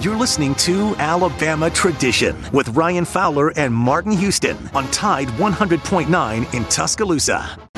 [0.00, 6.64] You're listening to Alabama Tradition with Ryan Fowler and Martin Houston on Tide 100.9 in
[6.64, 7.69] Tuscaloosa.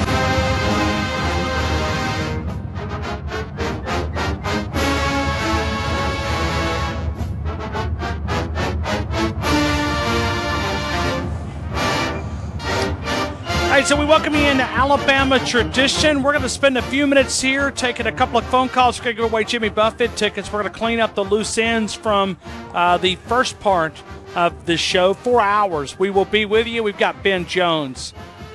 [14.13, 16.23] Welcome you into Alabama Tradition.
[16.23, 18.99] We're going to spend a few minutes here taking a couple of phone calls.
[18.99, 20.53] We're going to give away Jimmy Buffett tickets.
[20.53, 22.37] We're going to clean up the loose ends from
[22.75, 23.95] uh, the first part
[24.35, 25.15] of the show.
[25.15, 25.99] Four hours.
[25.99, 26.83] We will be with you.
[26.83, 28.13] We've got Ben Jones.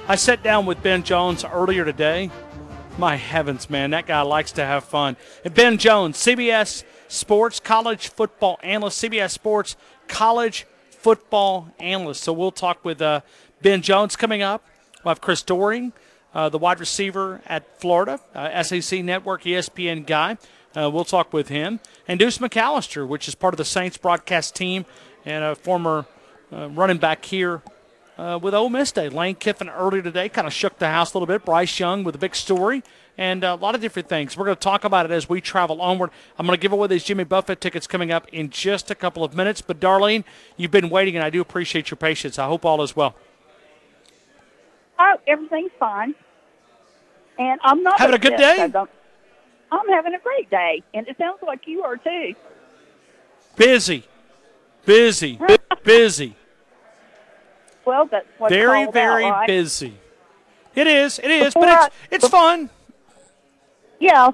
[0.08, 2.30] I sat down with Ben Jones earlier today.
[3.00, 5.18] My heavens, man, that guy likes to have fun.
[5.44, 9.76] And ben Jones, CBS Sports college football analyst, CBS Sports
[10.08, 12.22] college football analyst.
[12.22, 13.22] So we'll talk with uh,
[13.64, 14.64] Ben Jones coming up.
[15.08, 15.94] We'll have Chris Doering,
[16.34, 20.36] uh, the wide receiver at Florida, uh, SEC Network, ESPN guy.
[20.76, 21.80] Uh, we'll talk with him.
[22.10, 24.84] And Deuce McAllister, which is part of the Saints broadcast team
[25.24, 26.08] and a former
[26.52, 27.62] uh, running back here
[28.18, 29.08] uh, with Ole Miss Day.
[29.08, 31.46] Lane Kiffin earlier today kind of shook the house a little bit.
[31.46, 32.84] Bryce Young with a big story
[33.18, 34.36] and a lot of different things.
[34.36, 36.12] We're going to talk about it as we travel onward.
[36.38, 39.24] I'm going to give away these Jimmy Buffett tickets coming up in just a couple
[39.24, 39.62] of minutes.
[39.62, 40.26] But, Darlene,
[40.58, 42.38] you've been waiting, and I do appreciate your patience.
[42.38, 43.16] I hope all is well.
[45.00, 46.16] Oh, everything's fine.
[47.40, 48.72] And I'm not having a good day.
[49.72, 52.34] I'm having a great day, and it sounds like you are too.
[53.58, 54.04] Busy,
[54.86, 55.40] busy,
[55.84, 56.36] busy.
[57.86, 59.48] Well, that's what very, very out, right?
[59.48, 59.94] busy.
[60.76, 62.70] It is, it is, Before but it's I- it's fun.
[64.00, 64.32] Yeah.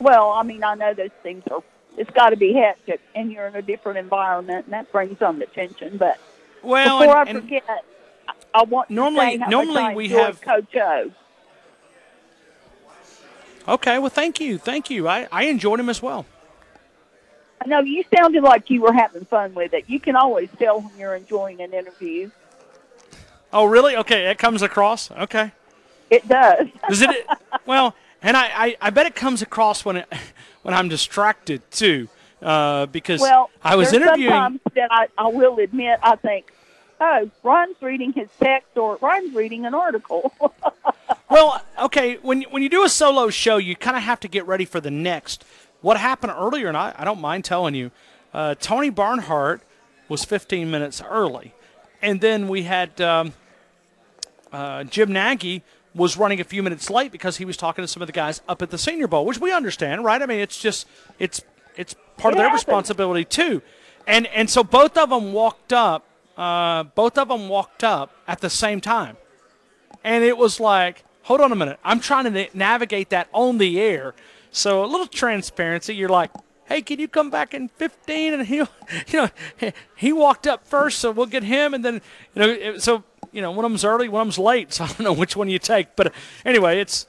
[0.00, 1.62] Well, I mean, I know those things are.
[1.96, 5.40] It's got to be hectic, and you're in a different environment, and that brings some
[5.40, 5.96] attention.
[5.96, 6.18] But
[6.62, 7.84] Well, before and- I forget,
[8.54, 11.10] I- want Normally- normally we have- Coach O.
[13.66, 15.08] Okay, well, thank you, thank you.
[15.08, 16.26] I, I enjoyed him as well.
[17.60, 19.84] I know you sounded like you were having fun with it.
[19.88, 22.30] You can always tell when you're enjoying an interview.
[23.52, 23.96] Oh, really?
[23.96, 25.10] Okay, it comes across.
[25.10, 25.52] Okay.
[26.10, 26.66] It does.
[26.88, 27.26] Does it?
[27.64, 30.12] well, and I, I, I bet it comes across when it,
[30.62, 32.08] when I'm distracted too,
[32.42, 34.30] uh, because Well, I was interviewing.
[34.30, 36.52] Sometimes that I, I will admit, I think,
[37.00, 40.32] oh, Ron's reading his text or Ron's reading an article.
[41.30, 44.46] Well, okay, when when you do a solo show, you kind of have to get
[44.46, 45.44] ready for the next.
[45.80, 47.90] What happened earlier, and I, I don't mind telling you,
[48.32, 49.62] uh, Tony Barnhart
[50.08, 51.52] was 15 minutes early,
[52.00, 53.32] and then we had um,
[54.52, 55.62] uh, Jim Nagy
[55.94, 58.40] was running a few minutes late because he was talking to some of the guys
[58.48, 60.20] up at the Senior Bowl, which we understand, right?
[60.22, 60.86] I mean, it's just
[61.18, 61.40] it's
[61.76, 62.60] it's part It of their happens.
[62.60, 63.60] responsibility too,
[64.06, 66.04] and and so both of them walked up,
[66.36, 69.16] uh, both of them walked up at the same time
[70.04, 73.58] and it was like, hold on a minute, I'm trying to na- navigate that on
[73.58, 74.14] the air.
[74.52, 75.96] So a little transparency.
[75.96, 76.30] You're like,
[76.66, 78.34] hey, can you come back in 15?
[78.34, 78.66] And he, you
[79.12, 82.00] know, he, walked up first, so we'll get him, and then
[82.34, 83.02] you know, so
[83.32, 84.72] you know, one of them's early, one of them's late.
[84.72, 86.12] So I don't know which one you take, but
[86.44, 87.06] anyway, it's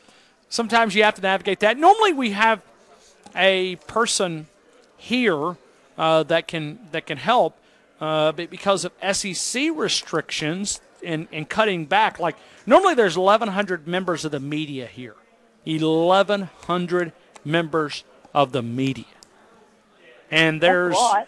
[0.50, 1.78] sometimes you have to navigate that.
[1.78, 2.62] Normally we have
[3.36, 4.48] a person
[4.98, 5.58] here
[5.98, 7.58] uh, that can that can help,
[8.02, 12.36] uh, but because of SEC restrictions and, and cutting back, like
[12.66, 15.16] normally there's 1,100 members of the media here,
[15.66, 17.14] 1,100
[17.44, 19.06] members of the media,
[20.32, 21.28] and there's That's a lot.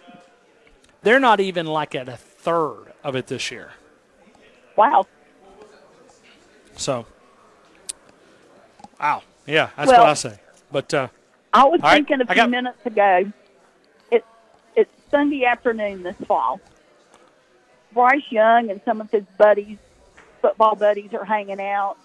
[1.03, 3.71] they're not even like at a third of it this year.
[4.75, 5.05] Wow.
[6.75, 7.05] So,
[8.99, 10.39] wow, yeah, that's Well- what I say.
[10.71, 11.07] But uh,
[11.53, 13.31] I was All right, thinking a few got- minutes ago.
[15.09, 16.59] Sunday afternoon this fall.
[17.93, 19.77] Bryce Young and some of his buddies,
[20.41, 21.97] football buddies, are hanging out.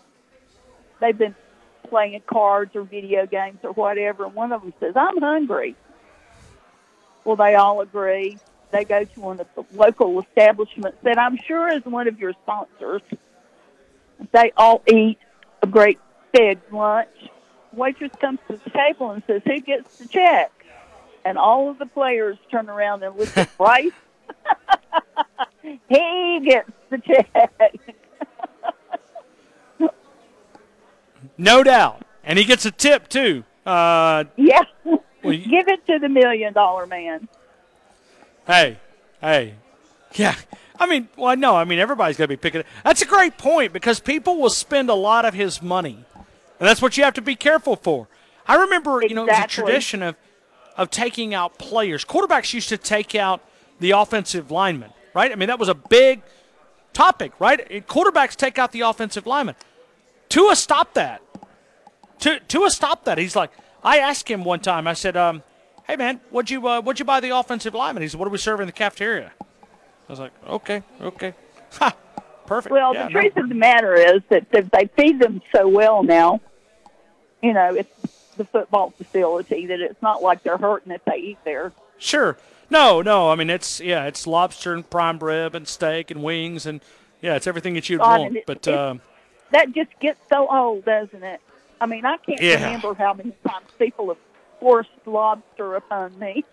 [1.00, 1.34] They've been
[1.88, 4.24] playing cards or video games or whatever.
[4.24, 5.74] And one of them says, "I'm hungry."
[7.24, 8.38] Well, they all agree.
[8.70, 12.32] They go to one of the local establishments that I'm sure is one of your
[12.32, 13.02] sponsors.
[14.30, 15.18] They all eat
[15.62, 15.98] a great
[16.32, 17.08] big lunch
[17.72, 20.61] waitress comes to the table and says, "Who gets the check?"
[21.24, 23.90] And all of the players turn around and look at Bryce.
[25.62, 27.52] he gets the check.
[31.38, 33.44] no doubt, and he gets a tip too.
[33.64, 37.28] Uh, yeah, Well, you- give it to the million dollar man.
[38.46, 38.78] Hey,
[39.20, 39.54] hey,
[40.14, 40.34] yeah.
[40.80, 42.60] I mean, well, no, I mean everybody's going to be picking.
[42.62, 42.66] it.
[42.82, 46.82] That's a great point because people will spend a lot of his money, and that's
[46.82, 48.08] what you have to be careful for.
[48.48, 50.16] I remember, you know, it was a tradition of
[50.76, 52.04] of taking out players.
[52.04, 53.40] Quarterbacks used to take out
[53.80, 55.30] the offensive linemen, right?
[55.32, 56.22] I mean, that was a big
[56.92, 57.86] topic, right?
[57.86, 59.54] Quarterbacks take out the offensive linemen.
[60.28, 61.20] Tua stopped that.
[62.18, 63.18] Tu- Tua stopped that.
[63.18, 63.50] He's like,
[63.84, 64.86] I asked him one time.
[64.86, 65.42] I said, um,
[65.86, 68.30] "Hey man, what'd you uh, what'd you buy the offensive lineman?" He said, "What are
[68.30, 69.44] we serving in the cafeteria?" I
[70.12, 71.34] was like, "Okay, okay,
[71.72, 71.94] ha,
[72.46, 73.20] perfect." Well, Yeah, the no.
[73.20, 76.40] truth of the matter is that, that they feed them so well now.
[77.42, 77.90] You know, it's
[78.42, 81.72] the football facility that it's not like they're hurting if they eat there.
[81.98, 82.36] Sure.
[82.70, 83.30] No, no.
[83.30, 86.80] I mean, it's yeah, it's lobster and prime rib and steak and wings and
[87.20, 88.36] yeah, it's everything that you'd God, want.
[88.36, 89.00] it- But um,
[89.52, 91.40] That just gets so old, doesn't it?
[91.80, 92.64] I mean, I can't Yeah.
[92.64, 94.16] remember how many times people have
[94.60, 96.44] forced lobster upon me.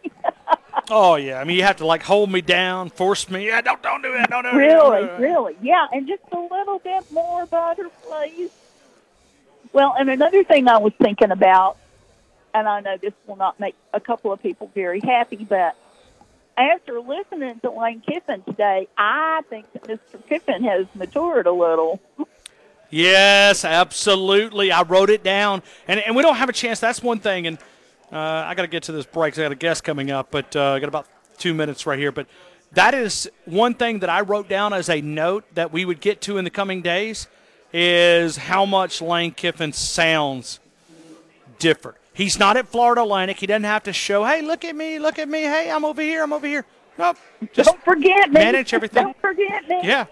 [0.89, 3.47] oh yeah, I mean, you have to like hold me down, force me.
[3.47, 4.29] Yeah, don't don't do it.
[4.29, 4.51] Don't do it.
[4.51, 5.19] don't really, do it.
[5.19, 8.49] really, yeah, and just a little bit more butter, please.
[9.71, 11.77] Well, and another thing I was thinking about,
[12.53, 15.75] and I know this will not make a couple of people very happy, but
[16.57, 20.25] after listening to Lane Kiffin today, I think that Mr.
[20.27, 22.01] Kiffin has matured a little.
[22.89, 24.71] Yes, absolutely.
[24.71, 26.79] I wrote it down, and and we don't have a chance.
[26.79, 27.57] That's one thing, and
[28.11, 29.37] uh, I got to get to this break.
[29.37, 31.07] I got a guest coming up, but uh, I got about
[31.37, 32.11] two minutes right here.
[32.11, 32.25] But
[32.71, 36.19] that is one thing that I wrote down as a note that we would get
[36.21, 37.27] to in the coming days
[37.73, 40.59] is how much Lane Kiffin sounds
[41.59, 41.97] different.
[42.13, 43.39] He's not at Florida Atlantic.
[43.39, 46.01] He doesn't have to show, hey, look at me, look at me, hey, I'm over
[46.01, 46.65] here, I'm over here.
[46.97, 47.17] Nope.
[47.53, 48.33] Just Don't forget me.
[48.33, 49.03] manage everything.
[49.05, 49.79] Don't forget me.
[49.83, 50.05] yeah,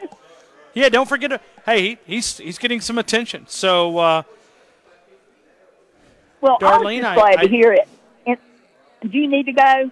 [0.73, 0.87] yeah.
[0.87, 1.41] Don't forget to.
[1.65, 3.45] Hey, he's he's getting some attention.
[3.49, 4.23] So uh,
[6.39, 7.87] Well, I Darlene, was I- just glad I- to hear it.
[8.25, 8.37] And
[9.11, 9.91] do you need to go?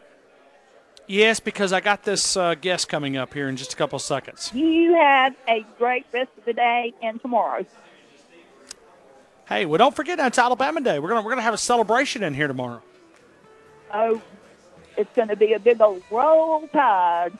[1.08, 4.52] Yes, because I got this uh, guest coming up here in just a couple seconds.
[4.54, 7.66] You have a great rest of the day and tomorrow.
[9.48, 10.98] Hey, well, don't forget it's Alabama Day.
[11.00, 12.82] We're gonna we're gonna have a celebration in here tomorrow.
[13.94, 14.22] Oh,
[14.98, 17.34] it's going to be a big old roll tide.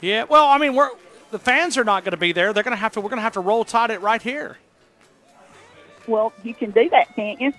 [0.00, 0.24] Yeah.
[0.24, 0.90] Well, I mean, we're
[1.30, 2.52] the fans are not going to be there.
[2.52, 3.00] They're to have to.
[3.00, 4.58] We're going to have to roll tide it right here.
[6.06, 7.52] Well, you can do that, can't you?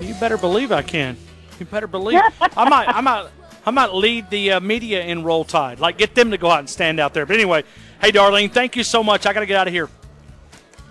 [0.00, 1.16] You better believe I can.
[1.58, 2.20] You better believe.
[2.40, 2.88] I might.
[2.88, 3.28] I might.
[3.66, 5.78] I might lead the uh, media in roll tide.
[5.78, 7.26] Like get them to go out and stand out there.
[7.26, 7.64] But anyway,
[8.00, 9.26] hey, Darlene, thank you so much.
[9.26, 9.88] I got to get out of here.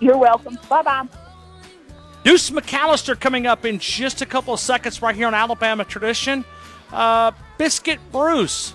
[0.00, 0.58] You're welcome.
[0.68, 1.08] Bye bye.
[2.24, 6.44] Deuce McAllister coming up in just a couple of seconds right here on Alabama Tradition.
[6.92, 8.74] Uh, Biscuit Bruce.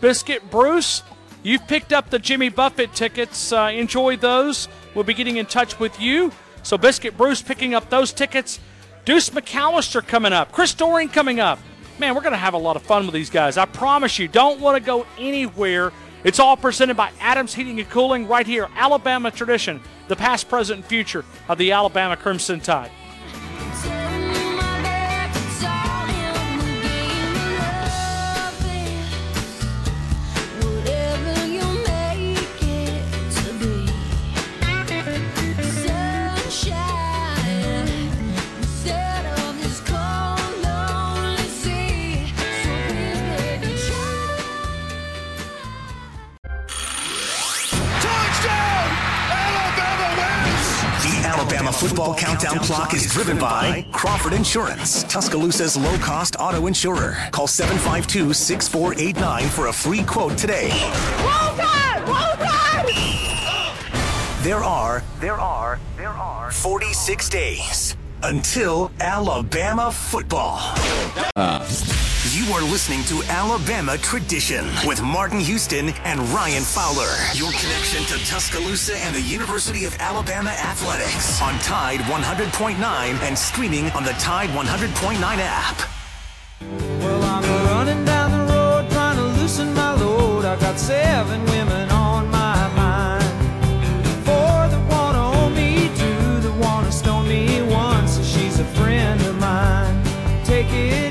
[0.00, 1.02] Biscuit Bruce,
[1.42, 3.52] you've picked up the Jimmy Buffett tickets.
[3.52, 4.68] Uh, enjoy those.
[4.94, 6.30] We'll be getting in touch with you.
[6.62, 8.60] So, Biscuit Bruce picking up those tickets.
[9.04, 10.50] Deuce McAllister coming up.
[10.50, 11.58] Chris Doering coming up.
[11.98, 13.56] Man, we're going to have a lot of fun with these guys.
[13.56, 14.28] I promise you.
[14.28, 15.92] Don't want to go anywhere.
[16.24, 18.68] It's all presented by Adams Heating and Cooling right here.
[18.74, 22.90] Alabama Tradition, the past, present, and future of the Alabama Crimson Tide.
[51.94, 57.16] Football countdown clock is driven by Crawford Insurance, Tuscaloosa's low cost auto insurer.
[57.30, 60.70] Call 752 6489 for a free quote today.
[64.42, 70.58] There are, there are, there are 46 days until Alabama football.
[71.36, 71.64] Uh,
[72.30, 77.14] You are listening to Alabama Tradition with Martin Houston and Ryan Fowler.
[77.34, 83.90] Your connection to Tuscaloosa and the University of Alabama athletics on Tide 100.9 and streaming
[83.90, 85.82] on the Tide 100.9 app.
[87.00, 90.46] Well, I'm running down the road trying to loosen my load.
[90.46, 93.24] I got seven women on my mind.
[94.24, 99.20] Four that wanna own me, two that wanna stone me, one so she's a friend
[99.20, 100.02] of mine.
[100.44, 101.03] Take it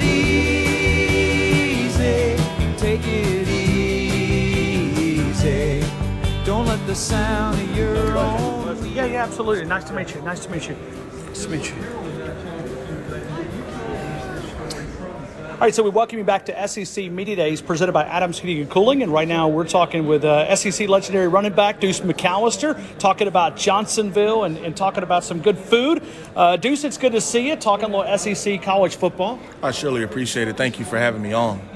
[6.94, 8.94] the sound of your own.
[8.94, 9.66] Yeah, yeah, absolutely.
[9.66, 10.22] Nice to meet you.
[10.22, 10.76] Nice to meet you.
[11.26, 11.76] Nice to meet you.
[15.54, 18.62] All right, so we welcome you back to SEC Media Days presented by Adams Heating
[18.62, 19.02] and Cooling.
[19.02, 23.58] And right now we're talking with uh, SEC legendary running back Deuce McAllister, talking about
[23.58, 26.04] Johnsonville and, and talking about some good food.
[26.36, 29.40] Uh, Deuce, it's good to see you, talking a little SEC college football.
[29.64, 30.58] I surely appreciate it.
[30.58, 31.73] Thank you for having me on.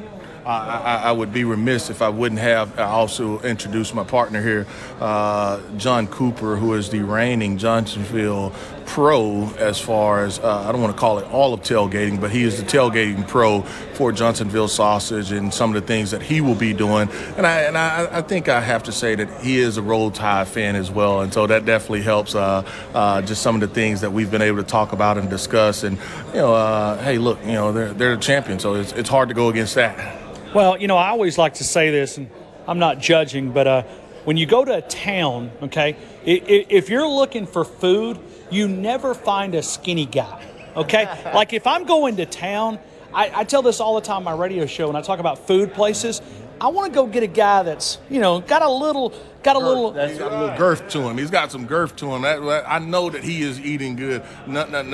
[0.48, 4.66] I, I, would be remiss if I wouldn't have also introduced my partner here,
[5.02, 8.54] uh, John Cooper, who is the reigning Johnsonville
[8.86, 12.32] pro as far as uh, I don't want to call it all of tailgating, but
[12.32, 13.62] he is the tailgating pro
[13.94, 17.10] for Johnsonville Sausage and some of the things that he will be doing.
[17.36, 20.12] And I and I, I think I have to say that he is a Roll
[20.12, 22.34] Tide fan as well, and so that definitely helps.
[22.34, 22.64] Uh,
[22.94, 25.84] uh, just some of the things that we've been able to talk about and discuss,
[25.84, 25.98] and
[26.30, 29.28] you know, uh, hey, look, you know, they're they're the champion, so it's it's hard
[29.28, 30.24] to go against that.
[30.58, 32.32] Well, you know, I always like to say this, and
[32.68, 33.84] I'm not judging, but uh,
[34.26, 35.96] when you go to a town, okay,
[36.26, 38.18] if you're looking for food,
[38.50, 40.44] you never find a skinny guy,
[40.76, 41.06] okay?
[41.36, 42.80] like if I'm going to town,
[43.14, 45.46] I, I tell this all the time on my radio show when I talk about
[45.46, 46.24] food places.
[46.60, 49.60] I want to go get a guy that's you know got a little got a
[49.60, 51.18] little that's got a little girth to him.
[51.18, 52.24] He's got some girth to him.
[52.24, 54.24] That, I know that he is eating good.
[54.48, 54.90] Nothing,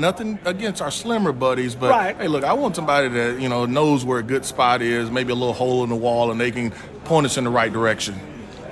[0.00, 2.16] nothing against our slimmer buddies, but right.
[2.16, 5.32] hey, look, I want somebody that you know knows where a good spot is, maybe
[5.32, 6.70] a little hole in the wall, and they can
[7.04, 8.20] point us in the right direction.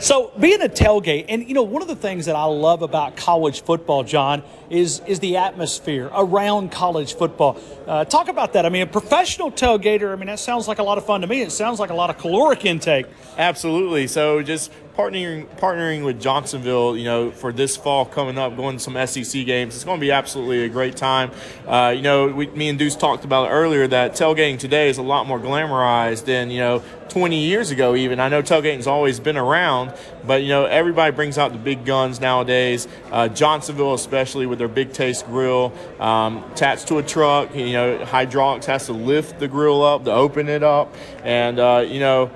[0.05, 3.17] So being a tailgate, and you know, one of the things that I love about
[3.17, 7.59] college football, John, is is the atmosphere around college football.
[7.87, 8.67] Uh, talk about that.
[8.67, 10.13] I mean, a professional tailgater.
[10.13, 11.41] I mean, that sounds like a lot of fun to me.
[11.41, 13.07] It sounds like a lot of caloric intake.
[13.39, 14.07] Absolutely.
[14.07, 18.83] So just partnering partnering with Johnsonville, you know, for this fall coming up, going to
[18.83, 19.75] some SEC games.
[19.75, 21.33] It's going to be absolutely a great time.
[21.67, 25.03] Uh, you know, we, me and Deuce talked about earlier that tailgating today is a
[25.03, 27.97] lot more glamorized than you know 20 years ago.
[27.97, 29.93] Even I know tailgating's always been around,
[30.25, 32.87] but you know everybody brings out the big guns nowadays.
[33.11, 37.55] Uh, Johnsonville, especially with their Big Taste grill, um, attached to a truck.
[37.55, 41.85] You know, hydraulics has to lift the grill up to open it up, and uh,
[41.87, 42.31] you know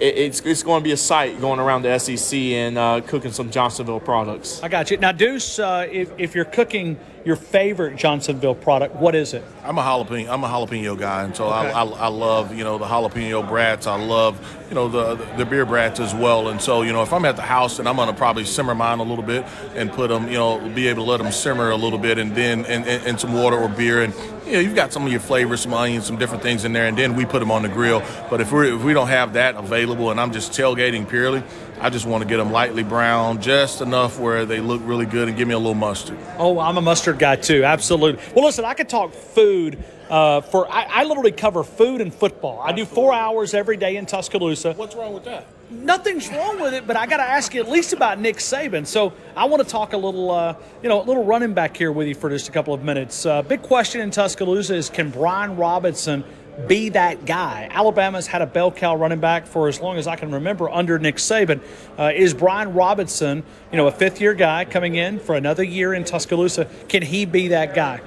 [0.00, 3.50] it's, it's going to be a sight going around the SEC and uh, cooking some
[3.50, 4.62] Johnsonville products.
[4.62, 4.96] I got you.
[4.96, 9.42] Now, Deuce, uh, if, if you're cooking your favorite Johnsonville product, what is it?
[9.64, 10.28] I'm a jalapeno.
[10.28, 11.72] I'm a jalapeno guy, and so okay.
[11.72, 13.88] I, I, I, love you know the jalapeno brats.
[13.88, 16.48] I love you know the the beer brats as well.
[16.48, 19.00] And so you know if I'm at the house, and I'm gonna probably simmer mine
[19.00, 21.76] a little bit and put them, you know, be able to let them simmer a
[21.76, 24.14] little bit, and then and, and, and some water or beer, and
[24.46, 26.86] you know you've got some of your flavors, some onions, some different things in there,
[26.86, 28.02] and then we put them on the grill.
[28.30, 31.42] But if we if we don't have that available, and I'm just tailgating purely,
[31.80, 35.28] I just want to get them lightly brown, just enough where they look really good,
[35.28, 36.18] and give me a little mustard.
[36.38, 38.22] Oh, I'm a mustard guy too, absolutely.
[38.34, 40.70] Well, listen, I could talk food uh, for.
[40.70, 42.60] I, I, literally cover food and football.
[42.60, 44.74] I do four hours every day in Tuscaloosa.
[44.74, 45.46] What's wrong with that?
[45.68, 48.86] Nothing's wrong with it, but I got to ask you at least about Nick Saban.
[48.86, 51.90] So I want to talk a little, uh, you know, a little running back here
[51.90, 53.26] with you for just a couple of minutes.
[53.26, 56.24] Uh, big question in Tuscaloosa is: Can Brian Robinson?
[56.66, 57.68] be that guy.
[57.70, 60.98] Alabama's had a bell cow running back for as long as I can remember under
[60.98, 61.60] Nick Saban.
[61.98, 65.92] Uh, is Brian Robinson, you know, a fifth year guy coming in for another year
[65.92, 66.64] in Tuscaloosa?
[66.88, 68.00] Can he be that guy?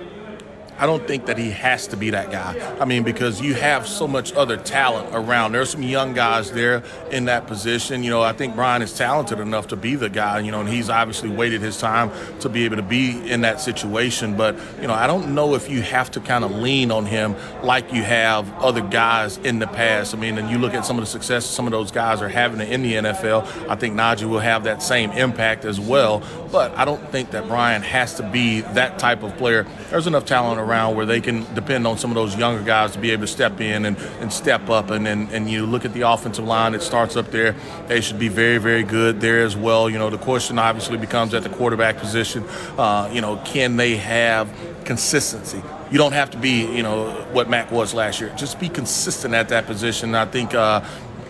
[0.80, 2.56] I don't think that he has to be that guy.
[2.80, 5.52] I mean, because you have so much other talent around.
[5.52, 8.02] There's some young guys there in that position.
[8.02, 10.70] You know, I think Brian is talented enough to be the guy, you know, and
[10.70, 14.38] he's obviously waited his time to be able to be in that situation.
[14.38, 17.36] But, you know, I don't know if you have to kind of lean on him
[17.62, 20.16] like you have other guys in the past.
[20.16, 22.30] I mean, and you look at some of the success some of those guys are
[22.30, 23.68] having in the NFL.
[23.68, 26.20] I think Najee will have that same impact as well.
[26.52, 29.68] But I don't think that Brian has to be that type of player.
[29.92, 33.00] There's enough talent around where they can depend on some of those younger guys to
[33.00, 34.90] be able to step in and, and step up.
[34.90, 37.56] And, and, and you look at the offensive line that starts up there,
[37.88, 39.90] they should be very, very good there as well.
[39.92, 42.44] You know, the question obviously becomes at the quarterback position,
[42.80, 44.52] uh, you know, can they have
[44.86, 45.62] consistency?
[45.92, 48.34] You don't have to be, you know, what Mac was last year.
[48.36, 50.16] Just be consistent at that position.
[50.16, 50.84] I think, uh,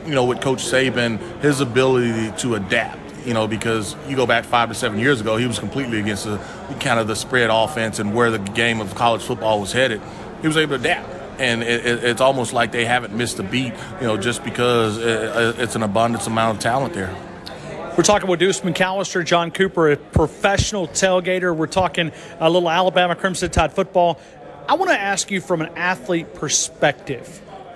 [0.05, 4.43] you know, with Coach Saban, his ability to adapt you know, because you go back
[4.43, 6.39] five to seven years ago, he was completely against the
[6.79, 10.01] kind of the spread offense and where the game of college football was headed.
[10.41, 11.07] He was able to adapt.
[11.39, 13.71] And it, it, it's almost like they haven't missed a beat,
[14.01, 17.15] you know, just because it, it's an abundance amount of talent there.
[17.95, 21.55] We're talking with Deuce McAllister, John Cooper, a professional tailgater.
[21.55, 24.19] We're talking a little Alabama Crimson Tide football.
[24.67, 27.27] I want to ask you from an athlete perspective,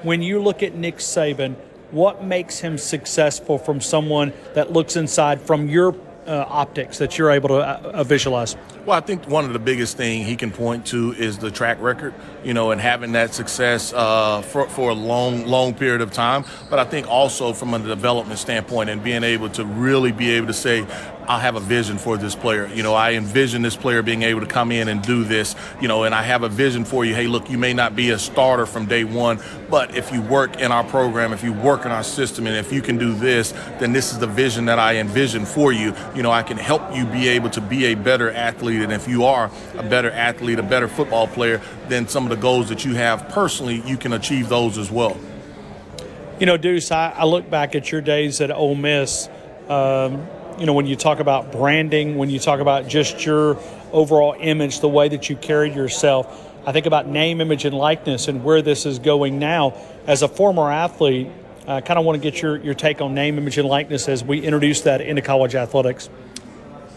[0.01, 1.55] when you look at Nick Saban,
[1.93, 5.95] what makes him successful from someone that looks inside from your
[6.25, 8.55] uh, optics that you're able to uh, uh visualize?
[8.85, 11.79] Well, I think one of the biggest thing he can point to is the track
[11.79, 16.11] record, you know, and having that success uh, for, for a long, long period of
[16.11, 16.43] time.
[16.69, 20.47] But I think also from a development standpoint and being able to really be able
[20.47, 20.85] to say,
[21.27, 22.67] I have a vision for this player.
[22.67, 25.87] You know, I envision this player being able to come in and do this, you
[25.87, 27.15] know, and I have a vision for you.
[27.15, 29.39] Hey, look, you may not be a starter from day one,
[29.69, 32.71] but if you work in our program, if you work in our system, and if
[32.71, 35.95] you can do this, then this is the vision that I envision for you.
[36.15, 38.81] You know, I can help you be able to be a better athlete.
[38.81, 42.35] And if you are a better athlete, a better football player, then some of the
[42.35, 45.17] goals that you have personally, you can achieve those as well.
[46.39, 49.29] You know, Deuce, I, I look back at your days at Ole Miss.
[49.69, 50.27] Um,
[50.59, 53.57] you know, when you talk about branding, when you talk about just your
[53.91, 56.49] overall image, the way that you carried yourself.
[56.65, 59.73] I think about name, image, and likeness and where this is going now.
[60.07, 61.29] As a former athlete,
[61.67, 64.23] I kind of want to get your, your take on name, image, and likeness as
[64.23, 66.09] we introduce that into college athletics.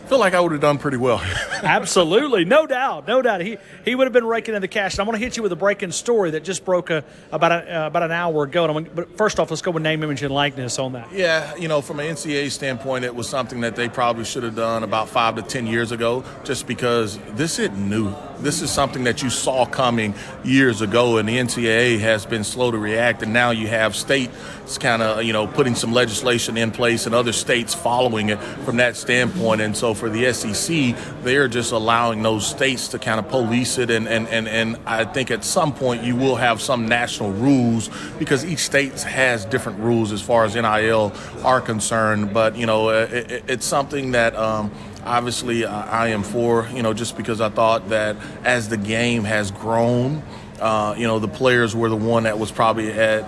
[0.06, 1.18] I feel like I would have done pretty well.
[1.64, 3.40] Absolutely, no doubt, no doubt.
[3.40, 4.94] He he would have been raking in the cash.
[4.94, 7.50] And I'm going to hit you with a breaking story that just broke a, about
[7.50, 8.62] a, uh, about an hour ago.
[8.62, 11.12] And I'm gonna, but first off, let's go with name, image, and likeness on that.
[11.12, 14.54] Yeah, you know, from an NCAA standpoint, it was something that they probably should have
[14.54, 18.14] done about five to ten years ago, just because this isn't new.
[18.40, 20.14] This is something that you saw coming
[20.44, 23.22] years ago, and the NCAA has been slow to react.
[23.22, 27.14] And now you have states kind of, you know, putting some legislation in place and
[27.14, 29.60] other states following it from that standpoint.
[29.60, 33.90] And so for the SEC, they're just allowing those states to kind of police it.
[33.90, 37.88] And, and, and, and I think at some point you will have some national rules
[38.18, 41.12] because each state has different rules as far as NIL
[41.44, 42.34] are concerned.
[42.34, 44.34] But, you know, it, it's something that.
[44.34, 44.72] Um,
[45.06, 49.50] obviously I am for, you know, just because I thought that as the game has
[49.50, 50.22] grown,
[50.60, 53.24] uh, you know, the players were the one that was probably at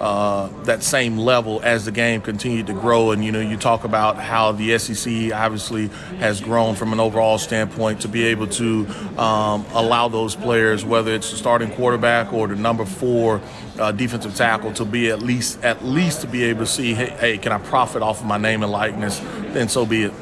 [0.00, 3.12] uh, that same level as the game continued to grow.
[3.12, 5.88] And, you know, you talk about how the SEC obviously
[6.18, 8.84] has grown from an overall standpoint to be able to
[9.16, 13.40] um, allow those players, whether it's the starting quarterback or the number four
[13.78, 17.10] uh, defensive tackle, to be at least at least to be able to see, hey,
[17.10, 19.20] hey, can I profit off of my name and likeness?
[19.52, 20.12] Then so be it.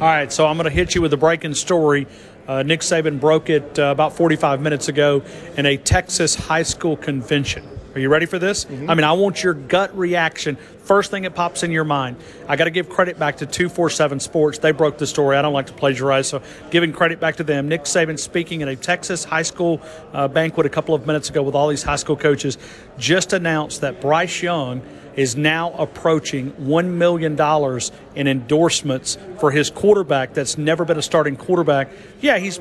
[0.00, 2.06] All right, so I'm going to hit you with a breaking story.
[2.48, 5.22] Uh, Nick Saban broke it uh, about 45 minutes ago
[5.58, 7.68] in a Texas high school convention.
[7.94, 8.64] Are you ready for this?
[8.64, 8.90] Mm-hmm.
[8.90, 10.56] I mean, I want your gut reaction.
[10.56, 12.16] First thing that pops in your mind.
[12.48, 14.58] I got to give credit back to 247 Sports.
[14.58, 15.36] They broke the story.
[15.36, 17.68] I don't like to plagiarize, so giving credit back to them.
[17.68, 19.80] Nick Saban speaking at a Texas high school
[20.12, 22.58] uh, banquet a couple of minutes ago with all these high school coaches
[22.98, 24.82] just announced that Bryce Young–
[25.16, 27.38] is now approaching $1 million
[28.14, 31.90] in endorsements for his quarterback that's never been a starting quarterback.
[32.20, 32.60] Yeah, he's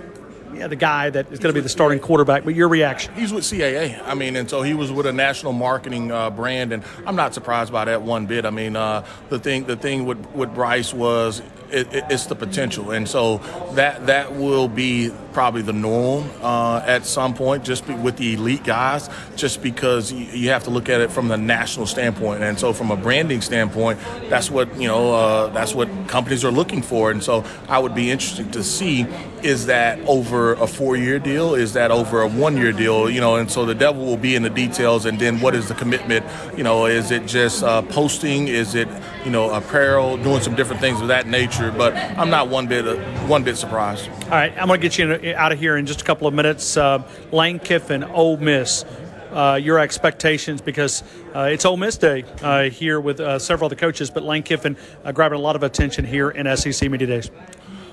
[0.54, 2.44] yeah, the guy that is going to be the starting quarterback.
[2.44, 3.14] But your reaction?
[3.14, 4.02] He's with CAA.
[4.06, 7.34] I mean, and so he was with a national marketing uh, brand, and I'm not
[7.34, 8.46] surprised by that one bit.
[8.46, 12.36] I mean, uh, the thing the thing with with Bryce was it, it, it's the
[12.36, 13.38] potential, and so
[13.74, 18.34] that that will be probably the norm uh, at some point, just be, with the
[18.34, 22.44] elite guys, just because you, you, have to look at it from the national standpoint,
[22.44, 24.00] and so from a branding standpoint,
[24.30, 27.96] that's what you know, uh, that's what companies are looking for, and so I would
[27.96, 29.06] be interested to see
[29.44, 33.50] is that over a four-year deal, is that over a one-year deal, you know, and
[33.50, 36.26] so the devil will be in the details, and then what is the commitment,
[36.58, 38.88] you know, is it just uh, posting, is it
[39.30, 42.84] you know apparel, doing some different things of that nature, but I'm not one bit
[43.28, 44.10] one bit surprised.
[44.24, 46.26] All right, I'm going to get you in, out of here in just a couple
[46.26, 46.76] of minutes.
[46.76, 48.86] Uh, Lane Kiffin, Ole Miss.
[49.32, 51.04] Uh, your expectations because
[51.36, 54.42] uh, it's Ole Miss Day uh, here with uh, several of the coaches, but Lane
[54.42, 57.30] Kiffin uh, grabbing a lot of attention here in SEC Media Days.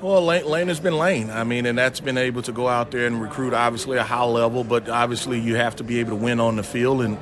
[0.01, 1.29] Well, Lane, Lane, has been Lane.
[1.29, 4.25] I mean, and that's been able to go out there and recruit, obviously, a high
[4.25, 7.03] level, but obviously you have to be able to win on the field.
[7.03, 7.19] And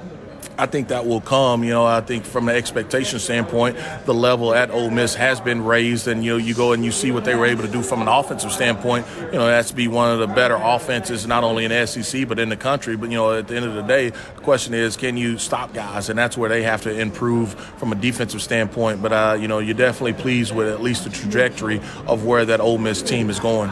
[0.57, 1.64] I think that will come.
[1.64, 5.64] You know, I think from an expectation standpoint, the level at Ole Miss has been
[5.64, 7.83] raised, and you know, you go and you see what they were able to do
[7.83, 9.07] from an offensive standpoint.
[9.19, 12.38] You know, that's to be one of the better offenses, not only in SEC but
[12.38, 12.97] in the country.
[12.97, 15.75] But you know, at the end of the day, the question is, can you stop
[15.75, 16.09] guys?
[16.09, 19.03] And that's where they have to improve from a defensive standpoint.
[19.03, 22.61] But uh, you know, you're definitely pleased with at least the trajectory of where that
[22.61, 23.71] Ole Miss team is going.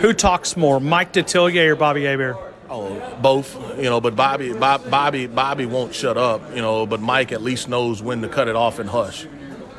[0.00, 2.36] Who talks more, Mike Detillier or Bobby Hebert?
[2.68, 7.00] Oh, both, you know, but Bobby, Bob, Bobby, Bobby won't shut up, you know, but
[7.00, 9.26] Mike at least knows when to cut it off and hush.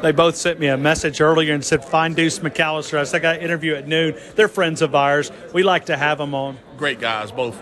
[0.02, 3.00] They both sent me a message earlier and said, find Deuce McAllister.
[3.00, 4.15] I said, I got an interview at noon.
[4.36, 5.32] They're friends of ours.
[5.54, 6.58] We like to have them on.
[6.78, 7.60] Great guys, both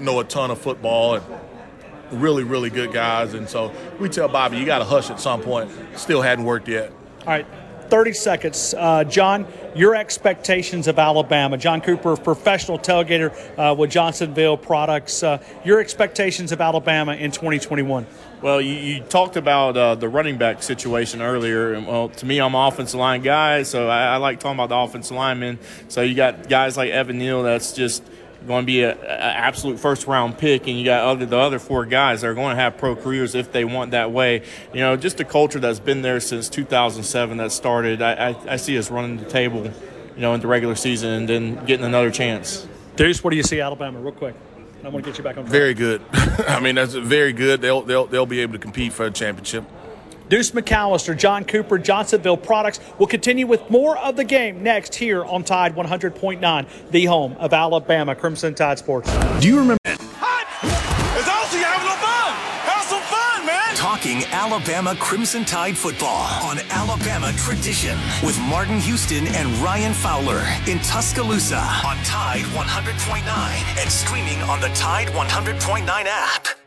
[0.00, 1.24] know a ton of football and
[2.10, 3.32] really, really good guys.
[3.34, 5.70] And so we tell Bobby, you got to hush at some point.
[5.94, 6.90] Still hadn't worked yet.
[7.20, 7.46] All right.
[7.90, 8.74] 30 seconds.
[8.76, 11.56] Uh, John, your expectations of Alabama.
[11.56, 15.22] John Cooper, professional tailgater uh, with Johnsonville Products.
[15.22, 18.06] Uh, your expectations of Alabama in 2021.
[18.42, 21.72] Well, you, you talked about uh, the running back situation earlier.
[21.72, 24.68] And, well, to me, I'm an offensive line guy, so I, I like talking about
[24.68, 25.58] the offensive linemen.
[25.88, 28.02] So you got guys like Evan Neal that's just–
[28.46, 31.86] going to be an absolute first round pick, and you got other the other four
[31.86, 34.42] guys that are going to have pro careers if they want that way.
[34.72, 38.02] You know, just a culture that's been there since 2007 that started.
[38.02, 41.28] I, I, I see us running the table, you know, in the regular season and
[41.28, 42.66] then getting another chance.
[42.96, 44.34] Deuce, what do you see Alabama, real quick?
[44.84, 45.44] I want to get you back on.
[45.44, 45.52] Track.
[45.52, 46.02] Very good.
[46.12, 47.60] I mean, that's very good.
[47.60, 49.64] They'll they'll they'll be able to compete for a championship.
[50.28, 55.24] Deuce McAllister, John Cooper, Johnsonville Products will continue with more of the game next here
[55.24, 59.10] on Tide 100.9, the home of Alabama Crimson Tide Sports.
[59.40, 59.78] Do you remember?
[59.86, 60.46] Hot!
[61.18, 61.60] It's awesome.
[61.60, 62.32] You're having fun.
[62.66, 63.76] Have some fun, man.
[63.76, 70.42] Talking talking Alabama Crimson Tide football on Alabama Tradition with Martin Houston and Ryan Fowler
[70.66, 76.65] in Tuscaloosa on Tide 100.9 and streaming on the Tide 100.9 app.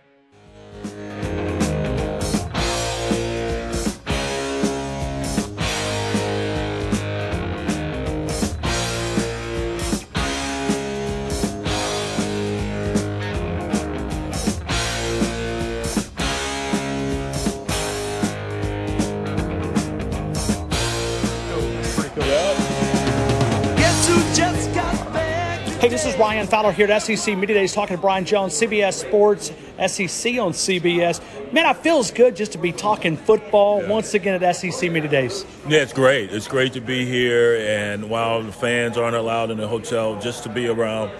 [25.80, 28.96] Hey, this is Ryan Fowler here at SEC Media Days talking to Brian Jones, CBS
[28.96, 31.22] Sports, SEC on CBS.
[31.54, 35.46] Man, it feels good just to be talking football once again at SEC Media Days.
[35.70, 36.34] Yeah, it's great.
[36.34, 40.44] It's great to be here, and while the fans aren't allowed in the hotel, just
[40.44, 41.12] to be around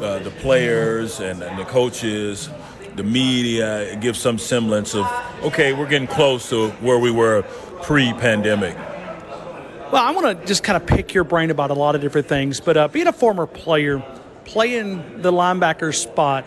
[0.00, 2.48] uh, the players and, and the coaches,
[2.94, 5.06] the media, it gives some semblance of
[5.42, 7.42] okay, we're getting close to where we were
[7.82, 8.78] pre-pandemic.
[9.96, 12.26] Well, I want to just kind of pick your brain about a lot of different
[12.26, 14.04] things, but uh, being a former player,
[14.44, 16.44] playing the linebacker spot,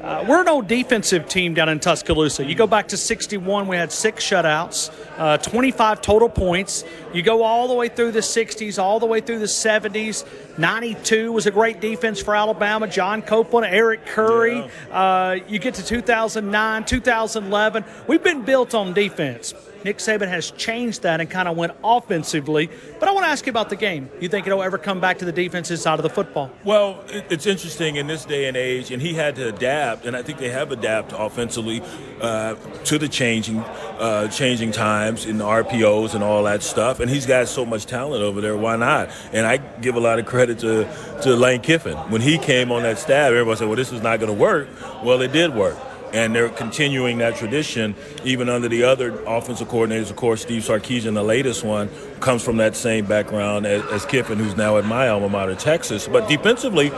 [0.00, 2.44] uh, we're an old defensive team down in Tuscaloosa.
[2.44, 6.84] You go back to 61, we had six shutouts, uh, 25 total points.
[7.12, 10.24] You go all the way through the 60s, all the way through the 70s.
[10.56, 12.86] 92 was a great defense for Alabama.
[12.86, 14.58] John Copeland, Eric Curry.
[14.58, 14.96] Yeah.
[14.96, 17.84] Uh, you get to 2009, 2011.
[18.06, 19.52] We've been built on defense.
[19.84, 22.70] Nick Saban has changed that and kind of went offensively.
[22.98, 24.10] But I want to ask you about the game.
[24.20, 26.50] You think it'll ever come back to the defensive side of the football?
[26.64, 30.22] Well, it's interesting in this day and age, and he had to adapt, and I
[30.22, 31.82] think they have adapted offensively
[32.20, 37.00] uh, to the changing, uh, changing times in the RPOs and all that stuff.
[37.00, 38.56] And he's got so much talent over there.
[38.56, 39.10] Why not?
[39.32, 40.88] And I give a lot of credit to
[41.22, 43.30] to Lane Kiffin when he came on that staff.
[43.30, 44.68] Everybody said, "Well, this is not going to work."
[45.02, 45.76] Well, it did work.
[46.12, 47.94] And they're continuing that tradition
[48.24, 50.10] even under the other offensive coordinators.
[50.10, 51.90] Of course, Steve Sarkisian, the latest one,
[52.20, 56.08] comes from that same background as, as Kiffin, who's now at my alma mater, Texas.
[56.08, 56.90] But defensively,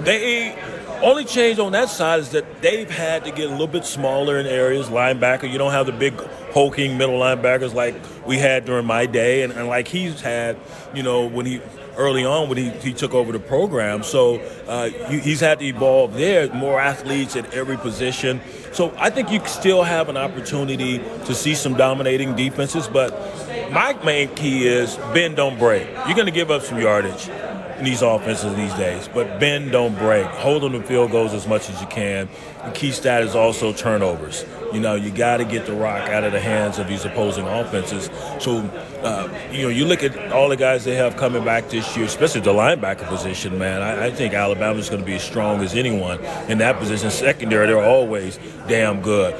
[0.00, 0.56] they
[1.02, 4.38] only change on that side is that they've had to get a little bit smaller
[4.38, 4.88] in areas.
[4.88, 6.14] Linebacker, you don't have the big
[6.52, 7.94] hulking middle linebackers like
[8.26, 10.58] we had during my day, and, and like he's had,
[10.94, 11.60] you know, when he
[11.96, 14.02] early on when he, he took over the program.
[14.02, 18.40] So uh, he's had to evolve there, more athletes at every position.
[18.72, 23.12] So I think you still have an opportunity to see some dominating defenses, but
[23.72, 25.88] my main key is bend, don't break.
[26.06, 27.28] You're going to give up some yardage
[27.78, 30.26] in these offenses these days, but bend, don't break.
[30.26, 32.28] Hold on to field goals as much as you can.
[32.64, 34.44] The key stat is also turnovers.
[34.72, 37.46] You know, you got to get the rock out of the hands of these opposing
[37.46, 38.10] offenses.
[38.40, 38.58] So,
[39.02, 42.06] uh, you know, you look at all the guys they have coming back this year,
[42.06, 43.80] especially the linebacker position, man.
[43.80, 47.10] I, I think Alabama's going to be as strong as anyone in that position.
[47.10, 49.34] Secondary, they're always damn good.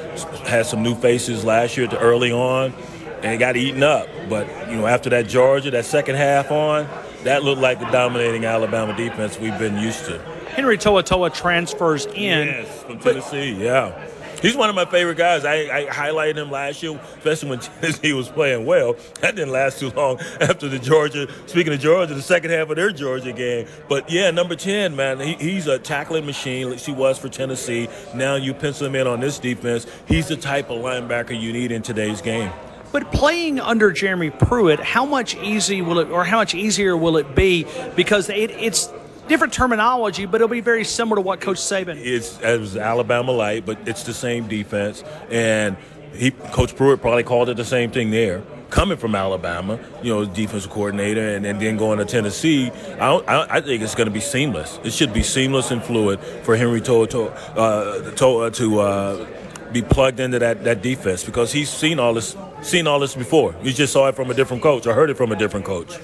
[0.47, 2.73] Had some new faces last year to early on,
[3.21, 4.07] and it got eaten up.
[4.29, 6.87] But, you know, after that Georgia, that second half on,
[7.23, 10.19] that looked like the dominating Alabama defense we've been used to.
[10.49, 12.47] Henry To'oTo'o transfers in.
[12.47, 14.07] Yes, from Tennessee, yeah.
[14.41, 15.45] He's one of my favorite guys.
[15.45, 18.95] I, I highlighted him last year, especially when Tennessee was playing well.
[19.21, 22.75] That didn't last too long after the Georgia, speaking of Georgia, the second half of
[22.75, 23.67] their Georgia game.
[23.89, 27.87] But yeah, number 10, man, he, he's a tackling machine, like he was for Tennessee.
[28.13, 29.87] Now you pencil him in on this defense.
[30.07, 32.51] He's the type of linebacker you need in today's game.
[32.91, 37.17] But playing under Jeremy Pruitt, how much easy will it, or how much easier will
[37.17, 37.65] it be?
[37.95, 38.89] Because it, it's
[39.27, 41.97] different terminology, but it'll be very similar to what Coach Saban.
[41.97, 45.03] It's as Alabama light, but it's the same defense.
[45.29, 45.77] And
[46.13, 48.41] he, Coach Pruitt probably called it the same thing there.
[48.69, 53.57] Coming from Alabama, you know, defensive coordinator, and, and then going to Tennessee, I, I,
[53.57, 54.77] I think it's going to be seamless.
[54.83, 59.27] It should be seamless and fluid for Henry To'oTo'o, uh, to, to uh,
[59.71, 63.53] be plugged into that, that defense because he's seen all this seen all this before.
[63.61, 65.97] He just saw it from a different coach or heard it from a different coach.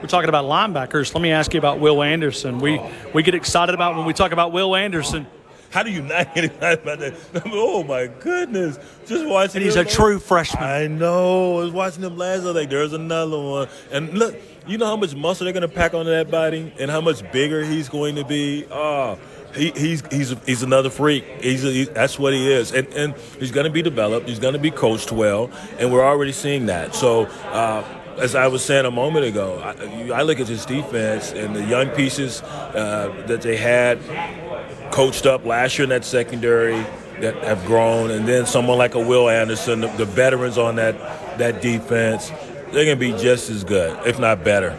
[0.00, 1.12] We're talking about linebackers.
[1.12, 2.60] Let me ask you about Will Anderson.
[2.60, 2.80] We
[3.12, 5.26] we get excited about when we talk about Will Anderson.
[5.70, 7.14] How do you not get excited about that?
[7.46, 8.78] Oh my goodness!
[9.06, 9.56] Just watching.
[9.56, 10.62] And he's him, a true freshman.
[10.62, 11.58] I know.
[11.58, 12.42] I was watching him last.
[12.42, 15.68] I was like, "There's another one." And look, you know how much muscle they're going
[15.68, 18.66] to pack onto that body, and how much bigger he's going to be.
[18.70, 19.18] Oh,
[19.54, 21.24] he, he's he's he's another freak.
[21.42, 24.28] He's a, he, that's what he is, and and he's going to be developed.
[24.28, 26.94] He's going to be coached well, and we're already seeing that.
[26.94, 27.26] So.
[27.50, 27.84] Uh,
[28.18, 31.64] as I was saying a moment ago, I, I look at this defense and the
[31.64, 34.00] young pieces uh, that they had
[34.90, 36.84] coached up last year in that secondary
[37.20, 40.96] that have grown, and then someone like a Will Anderson, the, the veterans on that
[41.38, 42.30] that defense,
[42.72, 44.76] they're going to be just as good, if not better.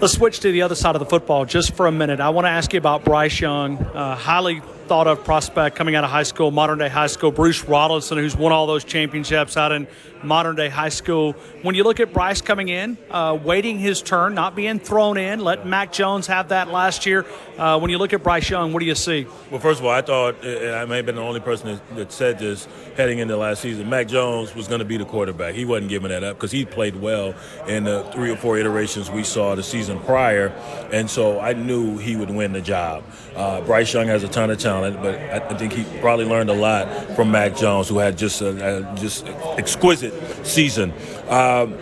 [0.00, 2.20] Let's switch to the other side of the football just for a minute.
[2.20, 6.04] I want to ask you about Bryce Young, uh, highly thought of prospect coming out
[6.04, 9.72] of high school, Mater Dei high school, Bruce Rollinson, who's won all those championships out
[9.72, 9.86] in
[10.24, 11.32] Mater Dei high school.
[11.62, 15.40] When you look at Bryce coming in, uh, waiting his turn, not being thrown in,
[15.40, 17.24] let Mac Jones have that last year.
[17.58, 19.26] Uh, when you look at Bryce Young, what do you see?
[19.50, 21.96] Well, first of all, I thought, and I may have been the only person that,
[21.96, 25.54] that said this heading into last season, Mac Jones was going to be the quarterback.
[25.54, 27.34] He wasn't giving that up because he played well
[27.68, 30.48] in the three or four iterations we saw the season prior,
[30.92, 33.04] and so I knew he would win the job.
[33.36, 36.50] Uh, Bryce Young has a ton of talent, but I, I, think he probably learned
[36.50, 39.26] a lot from Mac Jones, who had just a, a just
[39.58, 40.13] exquisite
[40.44, 40.92] season.
[41.28, 41.76] Um,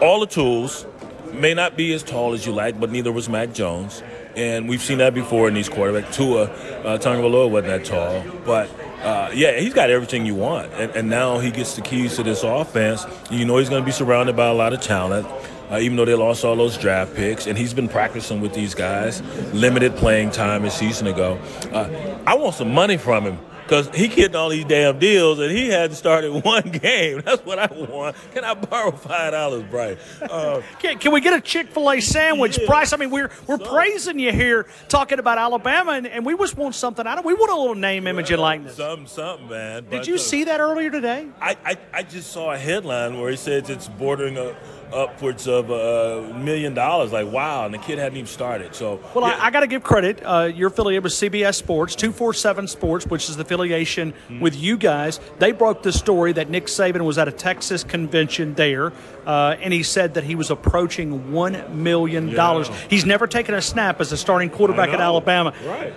[0.00, 0.86] all the tools
[1.32, 4.02] may not be as tall as you like, but neither was Mac Jones.
[4.36, 6.14] And we've seen that before in these quarterbacks.
[6.14, 8.70] Tua uh, Tagovailoa wasn't that tall, but
[9.02, 10.72] uh, yeah, he's got everything you want.
[10.74, 13.04] And, and, now he gets the keys to this offense.
[13.30, 15.26] You know he's going to be surrounded by a lot of talent.
[15.70, 18.74] Uh, even though they lost all those draft picks, and he's been practicing with these
[18.74, 19.20] guys,
[19.52, 21.38] limited playing time a season ago.
[21.72, 25.52] Uh, I want some money from him because he getting all these damn deals and
[25.52, 27.20] he hadn't started one game.
[27.24, 28.16] That's what I want.
[28.32, 29.98] Can I borrow five dollars, Bryce?
[30.22, 32.66] Uh, can, can, we get a Chick Fil A sandwich, yeah.
[32.66, 32.92] Bryce?
[32.92, 36.74] I mean, we're we're praising you here, talking about Alabama, and, and we just want
[36.74, 37.24] something out of.
[37.24, 38.76] We want a little name, image, and likeness.
[38.76, 39.82] Something, something, man.
[39.84, 41.28] Did but, you uh, see that earlier today?
[41.40, 44.56] I, I I just saw a headline where he says it's bordering a
[44.92, 47.12] upwards of a million dollars.
[47.12, 48.74] Like, wow, and the kid hadn't even started.
[48.74, 49.38] So, well, yeah.
[49.40, 50.22] I, I got to give credit.
[50.24, 54.40] Uh, you're affiliated with CBS Sports, 247 Sports, which is the affiliation mm-hmm.
[54.40, 55.20] with you guys.
[55.38, 58.92] They broke the story that Nick Saban was at a Texas convention there,
[59.26, 62.28] uh, and he said that he was approaching $1 million.
[62.28, 62.64] Yeah.
[62.88, 65.52] He's never taken a snap as a starting quarterback at Alabama.
[65.64, 65.92] Right.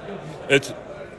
[0.49, 0.73] It's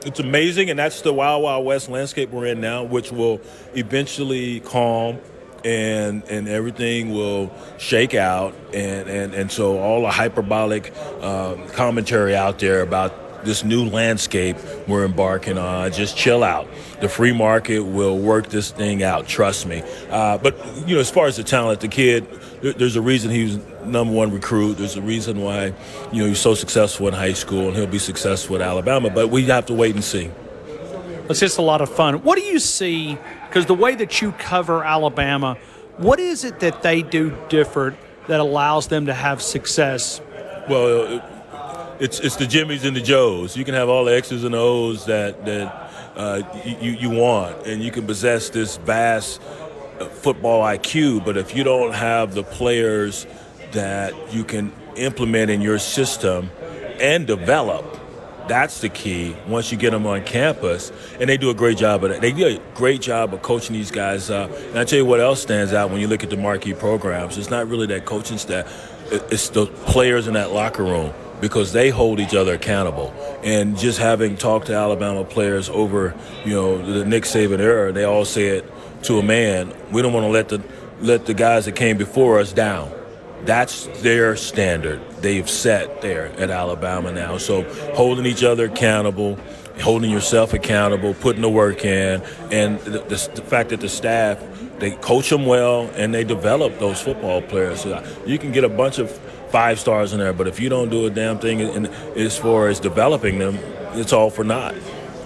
[0.04, 3.40] it's amazing, and that's the wild, wild west landscape we're in now, which will
[3.74, 5.20] eventually calm
[5.64, 8.54] and and everything will shake out.
[8.74, 14.56] And and, and so all the hyperbolic um, commentary out there about this new landscape
[14.86, 16.68] we're embarking on just chill out.
[17.00, 19.82] The free market will work this thing out trust me.
[20.10, 22.26] Uh, but you know as far as the talent the kid
[22.62, 24.74] there's a reason he was number one recruit.
[24.74, 25.74] There's a reason why
[26.12, 29.28] you know he's so successful in high school and he'll be successful at alabama but
[29.28, 30.30] we have to wait and see.
[31.28, 32.22] It's just a lot of fun.
[32.22, 33.16] What do you see
[33.52, 35.58] because the way that you cover Alabama,
[35.98, 40.22] what is it that they do different that allows them to have success?
[40.70, 41.20] Well,
[42.00, 43.54] it's it's the Jimmys and the Joes.
[43.54, 47.82] You can have all the X's and O's that that uh, you you want, and
[47.82, 49.42] you can possess this vast
[50.00, 51.22] uh, football IQ.
[51.22, 53.26] But if you don't have the players
[53.72, 56.50] that you can implement in your system
[57.02, 58.00] and develop,
[58.48, 60.92] that's the key once you get them on campus.
[61.20, 62.20] And they do a great job of that.
[62.20, 64.50] They do a great job of coaching these guys up.
[64.50, 67.38] And I tell you what else stands out when you look at the marquee programs.
[67.38, 68.66] It's not really that coaching staff,
[69.10, 73.12] it's the players in that locker room because they hold each other accountable.
[73.42, 78.04] And just having talked to Alabama players over, you know, the Nick Saban era, they
[78.04, 78.64] all said
[79.04, 80.62] to a man, we don't want to let the
[81.00, 82.92] let the guys that came before us down.
[83.44, 85.00] That's their standard.
[85.20, 87.38] They've set there at Alabama now.
[87.38, 87.62] So
[87.94, 89.38] holding each other accountable,
[89.80, 94.40] holding yourself accountable, putting the work in, and the, the, the fact that the staff
[94.82, 97.82] they coach them well and they develop those football players.
[97.82, 99.12] So you can get a bunch of
[99.52, 102.66] five stars in there, but if you don't do a damn thing in, as far
[102.66, 103.60] as developing them,
[103.92, 104.74] it's all for naught.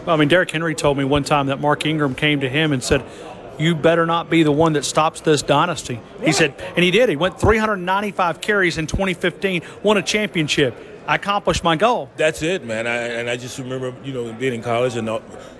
[0.04, 2.70] Well, I mean, Derrick Henry told me one time that Mark Ingram came to him
[2.70, 3.02] and said,
[3.58, 6.00] you better not be the one that stops this dynasty.
[6.22, 7.08] He said, and he did.
[7.08, 10.76] He went 395 carries in 2015, won a championship.
[11.06, 12.10] I accomplished my goal.
[12.16, 12.86] That's it, man.
[12.86, 15.08] I, and I just remember, you know, being in college and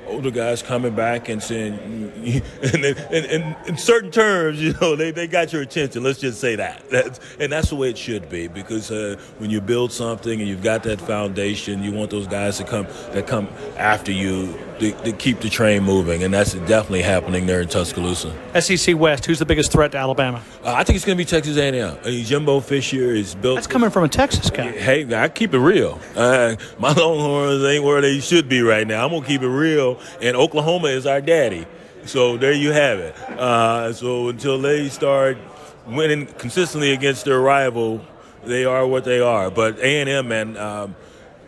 [0.07, 1.75] older guys coming back and saying,
[2.63, 6.03] and in certain terms, you know, they, they got your attention.
[6.03, 6.89] Let's just say that.
[6.91, 10.49] That's, and that's the way it should be because uh, when you build something and
[10.49, 14.93] you've got that foundation, you want those guys to come that come after you to,
[14.93, 18.33] to keep the train moving, and that's definitely happening there in Tuscaloosa.
[18.61, 20.43] SEC West, who's the biggest threat to Alabama?
[20.65, 21.97] Uh, I think it's going to be Texas A&M.
[22.05, 23.57] Mean, Jimbo Fisher is built.
[23.57, 24.71] That's coming from a Texas guy.
[24.73, 25.99] Hey, I keep it real.
[26.15, 29.05] Uh, my Longhorns ain't where they should be right now.
[29.05, 31.67] I'm gonna keep it real, and Oklahoma is our daddy.
[32.05, 33.17] So there you have it.
[33.17, 35.39] Uh, so until they start
[35.87, 38.05] winning consistently against their rival,
[38.45, 39.51] they are what they are.
[39.51, 40.57] But A&M, man.
[40.57, 40.97] Um,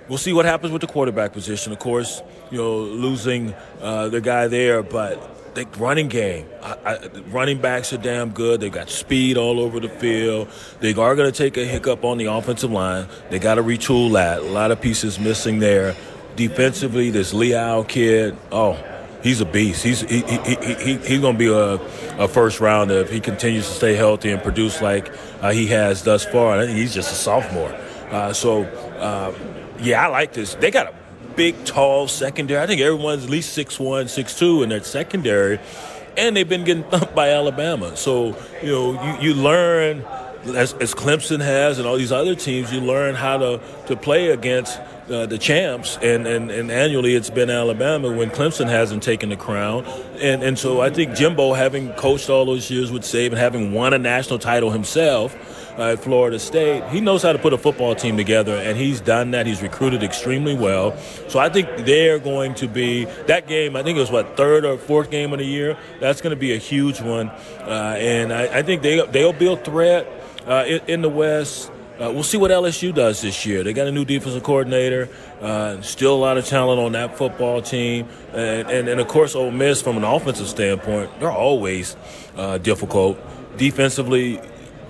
[0.08, 1.72] we'll see what happens with the quarterback position.
[1.72, 7.08] Of course, you know, losing uh, the guy there, but the running game, I, I,
[7.30, 8.61] running backs are damn good.
[8.61, 10.48] They got speed all over the field.
[10.80, 13.08] They are going to take a hiccup on the offensive line.
[13.30, 14.38] They got to retool that.
[14.40, 15.96] A lot of pieces missing there.
[16.38, 18.81] Defensively, this Leal kid, oh,
[19.24, 19.83] he's a beast.
[19.83, 21.74] He's he, he, he, he he's going to be a,
[22.22, 26.05] a first rounder if he continues to stay healthy and produce like uh, he has
[26.05, 26.61] thus far.
[26.61, 27.77] I he's just a sophomore.
[28.12, 29.35] Uh, so, uh,
[29.81, 30.55] yeah, I like this.
[30.55, 30.94] They got a
[31.35, 32.62] big, tall secondary.
[32.62, 35.59] I think everyone's at least 6'1", 6'2", in their secondary,
[36.16, 37.96] and they've been getting thumped by Alabama.
[37.96, 40.05] So you know, you, you learn
[40.46, 44.31] as, as Clemson has and all these other teams, you learn how to to play
[44.31, 44.79] against
[45.11, 49.37] uh, the champs, and, and, and annually it's been Alabama when Clemson hasn't taken the
[49.37, 49.85] crown.
[50.20, 53.94] And, and so I think Jimbo, having coached all those years with Saban, having won
[53.94, 55.35] a national title himself
[55.79, 59.01] uh, at Florida State, he knows how to put a football team together, and he's
[59.01, 59.46] done that.
[59.46, 60.96] He's recruited extremely well.
[61.29, 63.77] So I think they're going to be that game.
[63.77, 65.79] I think it was what third or fourth game of the year.
[66.01, 69.51] That's going to be a huge one, uh, and I, I, think they they'll be
[69.51, 70.17] a threat
[70.48, 71.70] uh, in, in the West.
[72.00, 73.64] Uh, we'll see what LSU does this year.
[73.64, 75.08] They got a new defensive coordinator,
[75.40, 79.34] uh, still a lot of talent on that football team, and, and, and, of course,
[79.34, 81.96] Ole Miss from an offensive standpoint, they're always
[82.37, 83.18] uh, difficult.
[83.56, 84.40] Defensively,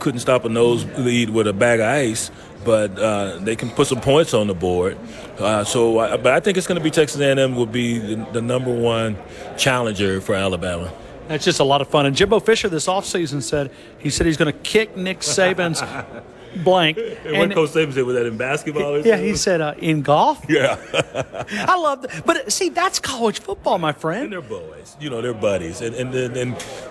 [0.00, 2.30] couldn't stop a nose lead with a bag of ice,
[2.64, 4.98] but uh, they can put some points on the board.
[5.38, 8.42] Uh, so, but I think it's going to be Texas A&M will be the, the
[8.42, 9.16] number one
[9.56, 10.92] challenger for Alabama.
[11.28, 12.06] That's just a lot of fun.
[12.06, 15.82] And Jimbo Fisher this offseason said he said he's going to kick Nick Saban's
[16.64, 16.98] blank.
[16.98, 19.04] And, and what Coach Saban said, was that in basketball?
[19.06, 20.44] yeah, he said uh, in golf.
[20.48, 20.78] Yeah.
[21.50, 22.24] I love that.
[22.24, 24.24] But see, that's college football, my friend.
[24.24, 24.96] And they're boys.
[25.00, 25.80] You know, they're buddies.
[25.80, 26.36] And, and, and,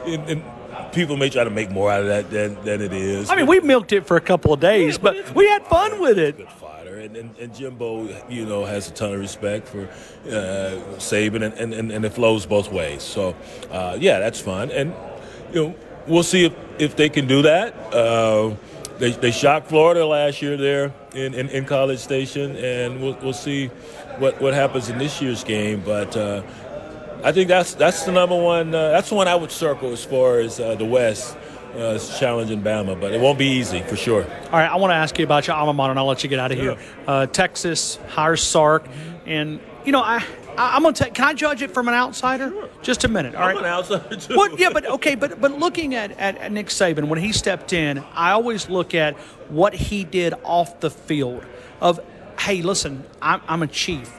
[0.06, 0.43] and, and
[0.93, 3.30] people may try to make more out of that than, than it is.
[3.30, 5.65] I mean, we milked it for a couple of days, yeah, but, but we had
[5.67, 6.47] fun with it.
[7.08, 9.84] And, and, and, Jimbo, you know, has a ton of respect for
[10.26, 13.02] uh, Saban, and, and, and it flows both ways.
[13.02, 13.34] So,
[13.72, 14.72] uh, yeah, that's fun.
[14.72, 14.93] And,
[15.54, 17.74] you know, we'll see if, if they can do that.
[17.93, 18.56] Uh,
[18.98, 23.32] they, they shocked Florida last year there in, in, in College Station, and we'll, we'll
[23.32, 23.67] see
[24.17, 25.82] what, what happens in this year's game.
[25.86, 26.41] But uh,
[27.24, 28.76] I think that's that's the number one.
[28.76, 31.38] Uh, that's the one I would circle as far as uh, the West.
[31.78, 34.24] Uh, challenging Bama, but it won't be easy for sure.
[34.24, 36.30] All right, I want to ask you about your alma mater, and I'll let you
[36.30, 36.76] get out of here.
[37.06, 38.88] Uh, Texas hires Sark,
[39.28, 40.24] and you know I
[40.58, 41.13] I, am gonna take.
[41.13, 42.50] Can I judge it from an outsider?
[42.50, 42.70] Sure.
[42.82, 43.36] Just a minute.
[43.36, 43.63] All I'm right.
[43.63, 44.36] an outsider too.
[44.36, 44.58] What?
[44.58, 48.00] Yeah, but okay, but but looking at, at, at Nick Saban when he stepped in,
[48.13, 49.16] I always look at
[49.50, 51.46] what he did off the field.
[51.80, 52.00] Of
[52.40, 54.12] hey, listen, I'm, I'm a chief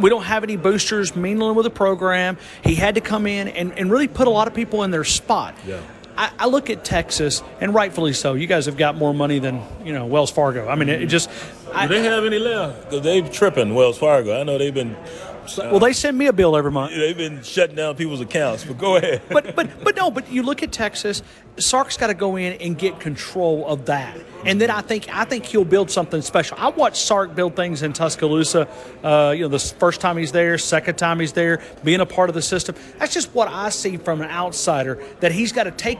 [0.00, 2.38] we don't have any boosters mingling with the program.
[2.64, 5.04] He had to come in and, and really put a lot of people in their
[5.04, 5.54] spot.
[5.66, 5.80] Yeah.
[6.18, 8.34] I, I, look at Texas, and rightfully so.
[8.34, 10.68] You guys have got more money than you know Wells Fargo.
[10.68, 11.30] I mean, it, just.
[11.30, 12.90] Do I, they have any left?
[12.90, 14.38] Because they've tripping Wells Fargo.
[14.38, 14.96] I know they've been
[15.56, 16.94] well, they send me a bill every month.
[16.94, 19.22] They've been shutting down people's accounts, but go ahead.
[19.28, 21.22] but but but no, but you look at Texas.
[21.56, 25.24] Sark's got to go in and get control of that, and then I think I
[25.24, 26.56] think he'll build something special.
[26.60, 28.68] I watched Sark build things in Tuscaloosa.
[29.02, 32.28] Uh, you know, the first time he's there, second time he's there, being a part
[32.28, 32.74] of the system.
[32.98, 35.02] That's just what I see from an outsider.
[35.20, 35.98] That he's got to take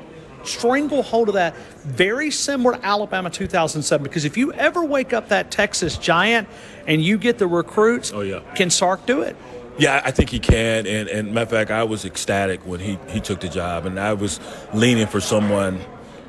[0.48, 5.50] stranglehold of that very similar to Alabama 2007 because if you ever wake up that
[5.50, 6.48] Texas giant
[6.86, 9.36] and you get the recruits oh yeah can Sark do it
[9.78, 10.86] yeah, I think he can.
[10.86, 13.86] And, and matter of fact, I was ecstatic when he, he took the job.
[13.86, 14.40] And I was
[14.74, 15.80] leaning for someone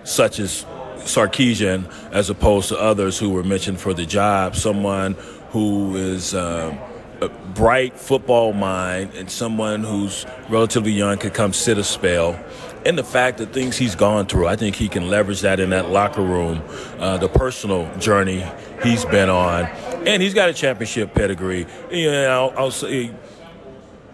[0.03, 0.65] such as
[0.97, 4.55] Sarkisian as opposed to others who were mentioned for the job.
[4.55, 5.15] Someone
[5.49, 6.77] who is uh,
[7.21, 12.39] a bright football mind and someone who's relatively young could come sit a spell
[12.85, 15.71] and the fact that things he's gone through, I think he can leverage that in
[15.71, 16.61] that locker room,
[16.99, 18.45] uh, the personal journey
[18.83, 19.65] he's been on,
[20.07, 21.65] and he's got a championship pedigree.
[21.91, 23.11] You know, I'll, I'll say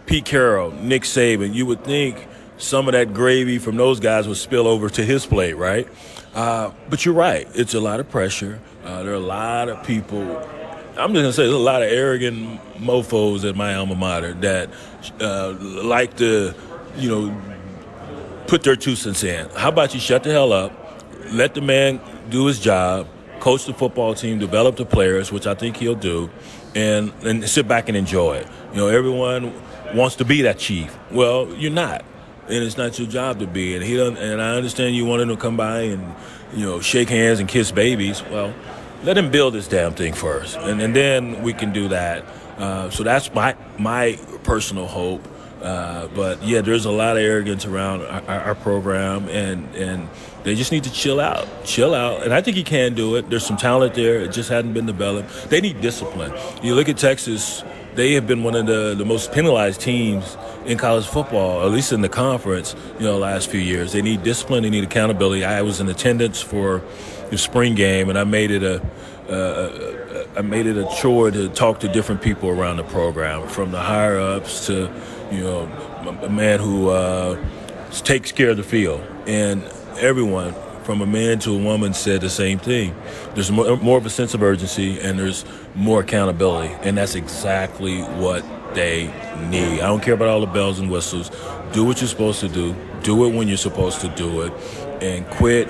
[0.06, 1.54] Pete Carroll, Nick Saban.
[1.54, 5.25] You would think some of that gravy from those guys would spill over to his
[5.25, 5.88] plate, right?
[6.34, 8.60] Uh, but you're right; it's a lot of pressure.
[8.84, 10.23] Uh, there are a lot of people
[10.97, 14.69] I'm just gonna say there's a lot of arrogant mofo's at my alma mater that
[15.19, 16.54] uh, like to,
[16.95, 17.55] you know,
[18.48, 19.50] put their two cents in.
[19.50, 20.72] How about you shut the hell up,
[21.32, 23.08] let the man do his job,
[23.40, 26.30] coach the football team, develop the players, which I think he'll do,
[26.74, 28.48] and and sit back and enjoy it.
[28.72, 29.54] You know, everyone
[29.94, 30.96] wants to be that chief.
[31.12, 32.04] Well, you're not,
[32.48, 33.76] and it's not your job to be.
[33.76, 34.18] And he doesn't.
[34.18, 36.16] And I understand you wanted to come by and
[36.54, 38.24] you know shake hands and kiss babies.
[38.24, 38.54] Well,
[39.04, 42.26] let him build this damn thing first, and and then we can do that.
[42.58, 45.28] Uh, so that's my my personal hope
[45.65, 50.08] uh, but yeah, there's a lot of arrogance around our, our, program, and and
[50.43, 52.21] they just need to chill out, chill out.
[52.21, 53.32] And I think he can do it.
[53.32, 55.49] There's some talent there; it just hadn't been developed.
[55.49, 56.32] They need discipline.
[56.62, 57.63] You look at Texas;
[57.95, 61.91] they have been one of the, the most penalized teams in college football, at least
[61.91, 62.75] in the conference.
[62.99, 64.62] You know, the last few years, they need discipline.
[64.62, 65.45] They need accountability.
[65.45, 66.84] I was in attendance for
[67.32, 68.82] the spring game, and I made it a.
[70.38, 73.80] I made it a chore to talk to different people around the program, from the
[73.80, 74.91] higher ups to
[75.32, 75.63] you know,
[76.23, 77.38] a man who uh,
[77.91, 79.63] takes care of the field, and
[79.97, 80.53] everyone
[80.84, 82.95] from a man to a woman said the same thing.
[83.34, 88.01] There's more, more of a sense of urgency and there's more accountability, and that's exactly
[88.01, 88.45] what
[88.76, 89.07] they
[89.49, 89.82] need.
[89.82, 91.32] I don't care about all the bells and whistles.
[91.73, 92.76] Do what you're supposed to do.
[93.01, 94.53] Do it when you're supposed to do it,
[95.01, 95.67] and quit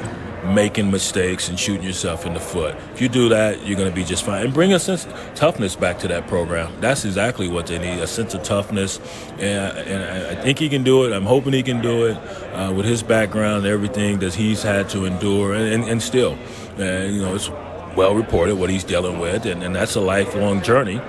[0.54, 2.76] making mistakes and shooting yourself in the foot.
[2.94, 4.46] If you do that, you're going to be just fine.
[4.46, 6.72] And bring a sense of toughness back to that program.
[6.82, 9.00] That's exactly what they need a sense of toughness.
[9.40, 11.14] And, and I think he can do it.
[11.14, 12.18] I'm hoping he can do it
[12.54, 16.38] uh, with his background, everything that he's had to endure, and, and, and still.
[16.78, 17.50] You know, it's
[17.96, 21.00] well reported what he's dealing with, and, and that's a lifelong journey.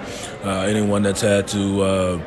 [0.45, 2.22] Uh, anyone that's had to uh,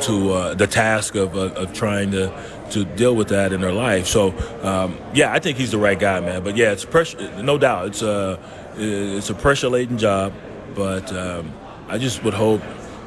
[0.00, 2.32] to uh, the task of, of, of trying to
[2.74, 4.06] to deal with that in their life.
[4.06, 6.44] So um, yeah, I think he's the right guy, man.
[6.44, 7.88] But yeah, it's pressure, no doubt.
[7.88, 8.38] It's a
[8.76, 10.32] it's a pressure laden job,
[10.74, 11.52] but um,
[11.88, 12.62] I just would hope.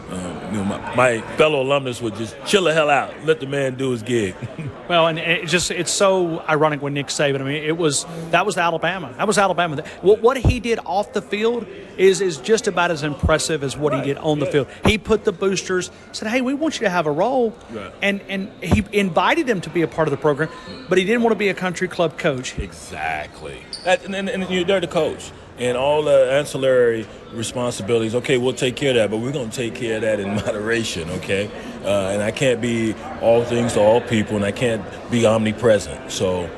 [0.10, 3.46] Um, you know, my, my, fellow alumnus would just chill the hell out, let the
[3.46, 4.36] man do his gig.
[4.90, 7.42] well, and it just it's so ironic when Nick Saban.
[7.42, 9.14] I mean, it was that was Alabama.
[9.18, 9.84] That was Alabama.
[10.02, 13.92] What, what he did off the field is is just about as impressive as what
[13.92, 14.06] right.
[14.06, 14.68] he did on the field.
[14.86, 17.92] He put the boosters, said, "Hey, we want you to have a role," right.
[18.02, 20.50] and and he invited them to be a part of the program,
[20.88, 22.58] but he didn't want to be a country club coach.
[22.58, 28.16] Exactly, that, and, and, and you're there to coach and all the ancillary responsibilities.
[28.16, 30.36] Okay, we'll take care of that, but we're going to take care of that in
[30.36, 31.10] moderation.
[31.12, 31.50] Okay,
[31.84, 36.12] uh, and I can't be all things to all people, and I can't be omnipresent.
[36.12, 36.50] So,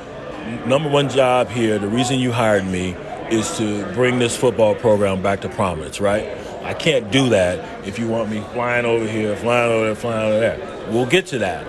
[0.66, 2.96] number one job here, the reason you hired me
[3.30, 6.00] is to bring this football program back to prominence.
[6.00, 6.38] Right?
[6.64, 10.32] I can't do that if you want me flying over here, flying over there, flying
[10.32, 10.92] over there.
[10.92, 11.66] We'll get to that,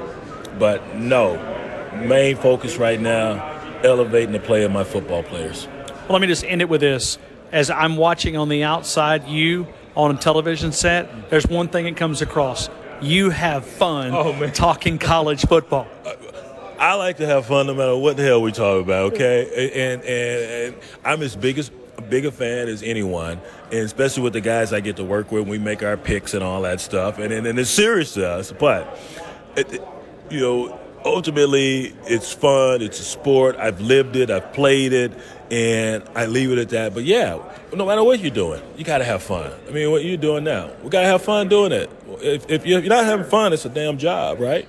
[0.58, 1.46] but no.
[2.06, 5.66] Main focus right now, elevating the play of my football players.
[6.10, 7.18] Well, let me just end it with this.
[7.52, 11.96] As I'm watching on the outside, you on a television set, there's one thing that
[11.96, 12.68] comes across.
[13.00, 15.86] You have fun oh, talking college football.
[16.80, 19.70] I like to have fun no matter what the hell we talk about, okay?
[19.72, 21.70] And, and, and I'm as big as
[22.08, 23.40] big a fan as anyone,
[23.70, 25.42] and especially with the guys I get to work with.
[25.42, 28.28] when We make our picks and all that stuff, and and, and it's serious to
[28.28, 28.50] us.
[28.50, 28.98] But
[29.54, 29.80] it,
[30.28, 32.82] you know, ultimately, it's fun.
[32.82, 33.54] It's a sport.
[33.58, 34.28] I've lived it.
[34.28, 35.12] I've played it
[35.50, 36.94] and I leave it at that.
[36.94, 37.38] But yeah,
[37.74, 39.50] no matter what you're doing, you got to have fun.
[39.68, 41.90] I mean, what you're doing now, we got to have fun doing it.
[42.20, 44.68] If, if you're not having fun, it's a damn job, right?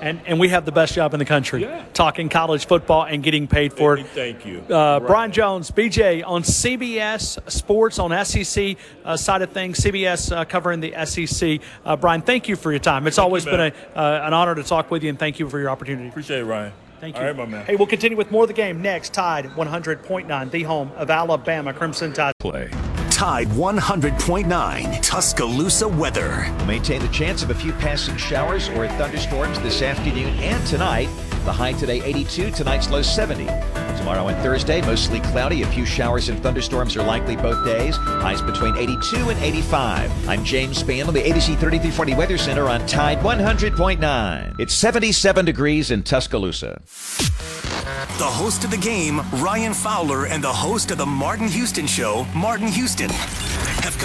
[0.00, 1.84] And, and we have the best job in the country yeah.
[1.94, 4.06] talking college football and getting paid for it.
[4.08, 4.62] Thank you.
[4.68, 5.06] Uh, right.
[5.06, 10.80] Brian Jones, BJ on CBS Sports on SEC uh, side of things, CBS uh, covering
[10.80, 11.60] the SEC.
[11.84, 13.06] Uh, Brian, thank you for your time.
[13.06, 15.38] It's thank always you, been a, uh, an honor to talk with you, and thank
[15.38, 16.08] you for your opportunity.
[16.08, 16.72] Appreciate it, Ryan.
[17.04, 17.20] Thank you.
[17.20, 17.66] All right, my man.
[17.66, 19.12] Hey, we'll continue with more of the game next.
[19.12, 22.32] Tide 100.9, the home of Alabama Crimson Tide.
[22.38, 22.70] Play.
[23.10, 26.50] Tide 100.9 Tuscaloosa weather.
[26.66, 31.10] Maintain the chance of a few passing showers or thunderstorms this afternoon and tonight.
[31.44, 33.44] The high today 82, tonight's low 70.
[33.98, 35.60] Tomorrow and Thursday, mostly cloudy.
[35.60, 37.96] A few showers and thunderstorms are likely both days.
[37.96, 40.28] Highs between 82 and 85.
[40.28, 44.58] I'm James Spann on the ABC 3340 Weather Center on Tide 100.9.
[44.58, 46.80] It's 77 degrees in Tuscaloosa.
[48.16, 52.26] The host of the game, Ryan Fowler, and the host of the Martin Houston Show,
[52.34, 53.10] Martin Houston,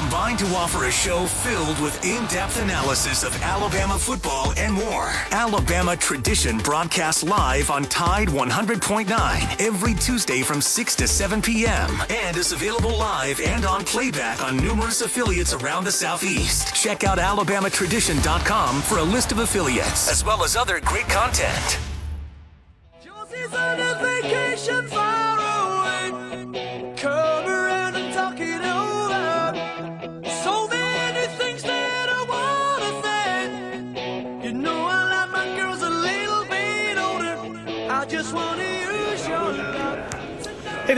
[0.09, 4.73] have combined to offer a show filled with in depth analysis of Alabama football and
[4.73, 5.11] more.
[5.31, 11.89] Alabama Tradition broadcasts live on Tide 100.9 every Tuesday from 6 to 7 p.m.
[12.09, 16.75] and is available live and on playback on numerous affiliates around the Southeast.
[16.75, 21.79] Check out alabamatradition.com for a list of affiliates, as well as other great content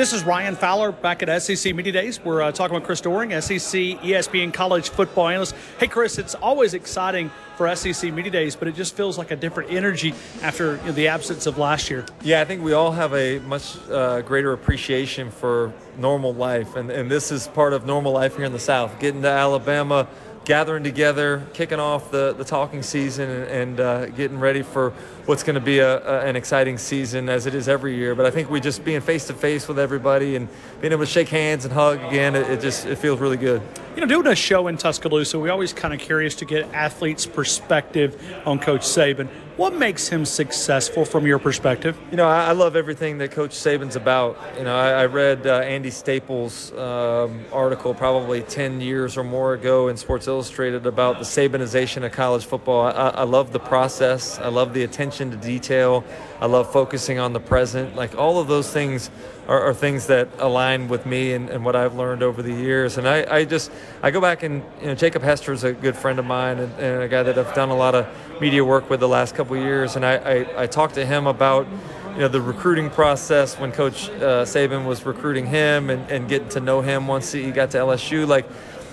[0.02, 2.20] this is Ryan Fowler back at SEC Media Days.
[2.26, 5.54] We're uh, talking with Chris Doering, SEC ESPN college football analyst.
[5.80, 9.36] Hey, Chris, it's always exciting for SEC Media Days, but it just feels like a
[9.36, 12.04] different energy after you know, the absence of last year.
[12.24, 16.90] Yeah, I think we all have a much uh, greater appreciation for normal life, and,
[16.90, 19.00] and this is part of normal life here in the South.
[19.00, 20.08] Getting to Alabama
[20.46, 24.92] gathering together, kicking off the, the talking season, and, and uh, getting ready for
[25.26, 28.16] what's going to be a, a, an exciting season as it is every year.
[28.16, 30.48] But I think we just being face to face with everybody and
[30.82, 33.62] being able to shake hands and hug again, it, it just it feels really good.
[33.96, 37.26] You know, doing a show in Tuscaloosa, we always kind of curious to get athletes'
[37.26, 39.28] perspective on Coach Saban.
[39.58, 41.98] What makes him successful from your perspective?
[42.10, 44.40] You know, I, I love everything that Coach Saban's about.
[44.58, 49.54] You know, I, I read uh, Andy Staples' um, article probably 10 years or more
[49.54, 52.86] ago in Sports Illustrated about the Sabanization of college football.
[52.86, 54.40] I, I love the process.
[54.40, 56.06] I love the attention to detail.
[56.40, 57.98] I love focusing on the present.
[57.98, 59.12] Like all of those things
[59.50, 62.98] are, are things that align with me and, and, what I've learned over the years.
[62.98, 65.98] And I, I, just I go back and you know Jacob Hester is a good
[65.98, 68.08] friend of mine and, and, a guy that I've done a lot of
[68.40, 69.98] media work with the last couple years.
[69.98, 71.68] And I, I, I talked to him about
[72.14, 76.50] you know the recruiting process when Coach uh, Saban was recruiting him and, and getting
[76.50, 78.26] to know him once he got to LSU.
[78.26, 78.46] Like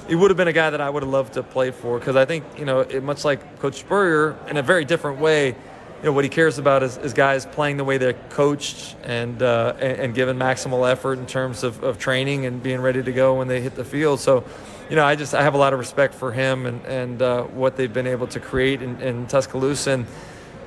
[0.09, 2.17] he would have been a guy that I would have loved to play for because
[2.17, 5.49] I think you know it, much like Coach Spurrier in a very different way.
[5.49, 9.43] You know what he cares about is, is guys playing the way they're coached and,
[9.43, 13.11] uh, and, and given maximal effort in terms of, of training and being ready to
[13.11, 14.21] go when they hit the field.
[14.21, 14.45] So,
[14.89, 17.43] you know, I just I have a lot of respect for him and and uh,
[17.43, 19.91] what they've been able to create in, in Tuscaloosa.
[19.91, 20.07] And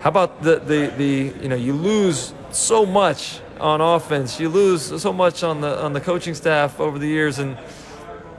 [0.02, 5.02] how about the, the the you know you lose so much on offense, you lose
[5.02, 7.58] so much on the on the coaching staff over the years, and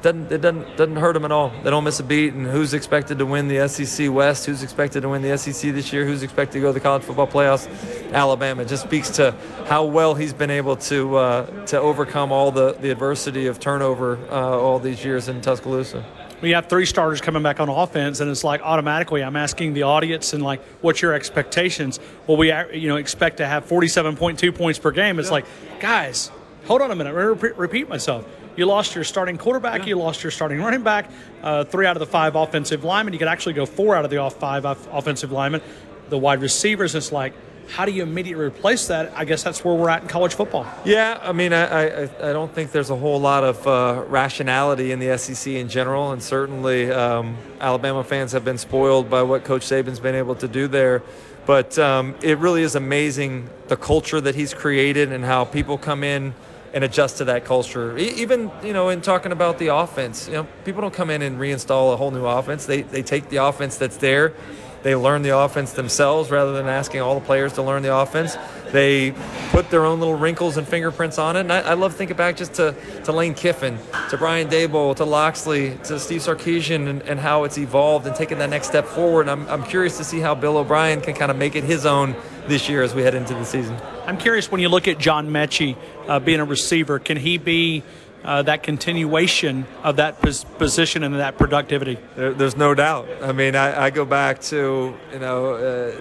[0.02, 1.52] doesn't it doesn't doesn't hurt them at all.
[1.62, 2.34] They don't miss a beat.
[2.34, 4.46] And who's expected to win the SEC West?
[4.46, 6.04] Who's expected to win the SEC this year?
[6.04, 7.68] Who's expected to go to the college football playoffs?
[8.12, 8.62] Alabama.
[8.62, 9.34] It just speaks to
[9.66, 14.18] how well he's been able to uh, to overcome all the the adversity of turnover
[14.30, 16.04] uh, all these years in Tuscaloosa.
[16.40, 19.84] We have three starters coming back on offense, and it's like automatically I'm asking the
[19.84, 22.00] audience and like, what's your expectations?
[22.26, 25.20] Well, we you know expect to have 47.2 points per game.
[25.20, 25.34] It's yeah.
[25.34, 25.46] like,
[25.78, 26.32] guys,
[26.64, 27.14] hold on a minute.
[27.14, 28.26] Repeat, repeat myself
[28.56, 29.80] you lost your starting quarterback.
[29.80, 29.88] Yeah.
[29.88, 31.10] You lost your starting running back.
[31.42, 33.12] Uh, three out of the five offensive linemen.
[33.12, 35.62] You could actually go four out of the off five offensive linemen.
[36.08, 36.94] The wide receivers.
[36.94, 37.32] It's like,
[37.68, 39.12] how do you immediately replace that?
[39.16, 40.66] I guess that's where we're at in college football.
[40.84, 44.92] Yeah, I mean, I, I, I don't think there's a whole lot of uh, rationality
[44.92, 49.44] in the SEC in general, and certainly um, Alabama fans have been spoiled by what
[49.44, 51.02] Coach Saban's been able to do there.
[51.46, 56.04] But um, it really is amazing the culture that he's created and how people come
[56.04, 56.34] in
[56.72, 57.96] and adjust to that culture.
[57.98, 61.38] Even you know, in talking about the offense, you know, people don't come in and
[61.38, 62.66] reinstall a whole new offense.
[62.66, 64.34] They they take the offense that's there.
[64.82, 68.36] They learn the offense themselves rather than asking all the players to learn the offense.
[68.72, 69.12] They
[69.50, 71.40] put their own little wrinkles and fingerprints on it.
[71.40, 72.74] And I, I love thinking back just to,
[73.04, 73.78] to Lane Kiffin,
[74.10, 78.38] to Brian Daboll, to Locksley, to Steve Sarkisian, and, and how it's evolved and taken
[78.38, 79.28] that next step forward.
[79.28, 82.16] I'm, I'm curious to see how Bill O'Brien can kind of make it his own
[82.48, 83.76] this year as we head into the season.
[84.06, 85.76] I'm curious when you look at John Metchie
[86.08, 87.84] uh, being a receiver, can he be
[88.24, 91.98] uh, that continuation of that pos- position and that productivity?
[92.16, 93.08] There, there's no doubt.
[93.22, 95.94] I mean, I, I, go back to, you know, uh,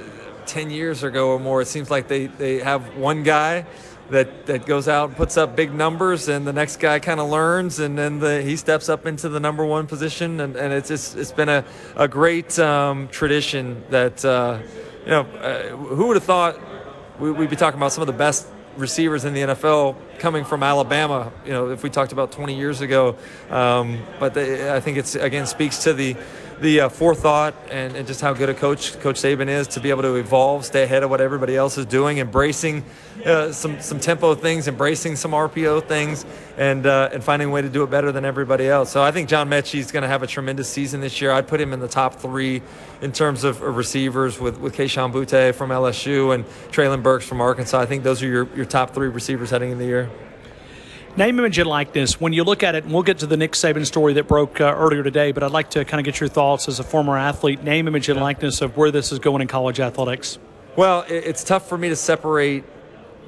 [0.46, 3.66] 10 years ago or more, it seems like they, they have one guy
[4.10, 7.30] that, that goes out and puts up big numbers, and the next guy kind of
[7.30, 10.40] learns, and then the, he steps up into the number one position.
[10.42, 11.64] And, and it's just, it's been a,
[11.96, 14.60] a great um, tradition that, uh,
[15.06, 16.60] you know, uh, who would have thought
[17.20, 18.48] we, would be talking about some of the best
[18.78, 21.32] receivers in the NFL coming from Alabama.
[21.46, 23.16] You know, if we talked about 20 years ago,
[23.50, 26.16] um, but they, I think it's again speaks to the
[26.62, 29.89] the uh, forethought and, and, just how good a coach Coach Saban is to be
[29.89, 32.86] able to evolve, stay ahead of what everybody else is doing, embracing
[33.26, 36.24] uh, some some tempo things, embracing some RPO things,
[36.57, 38.91] and uh, and finding a way to do it better than everybody else.
[38.91, 41.32] So I think John Metchie is going to have a tremendous season this year.
[41.32, 42.62] I'd put him in the top three
[43.01, 47.80] in terms of receivers with with Kayshon Boutte from LSU and Treylon Burks from Arkansas.
[47.80, 50.12] I think those are your, your top three receivers heading in the year.
[51.18, 52.22] Name, image, and likeness.
[52.22, 54.62] When you look at it, and we'll get to the Nick Saban story that broke
[54.62, 57.18] uh, earlier today, but I'd like to kind of get your thoughts as a former
[57.18, 57.64] athlete.
[57.64, 60.39] Name, image, and likeness of where this is going in college athletics.
[60.78, 62.64] Well, it's tough for me to separate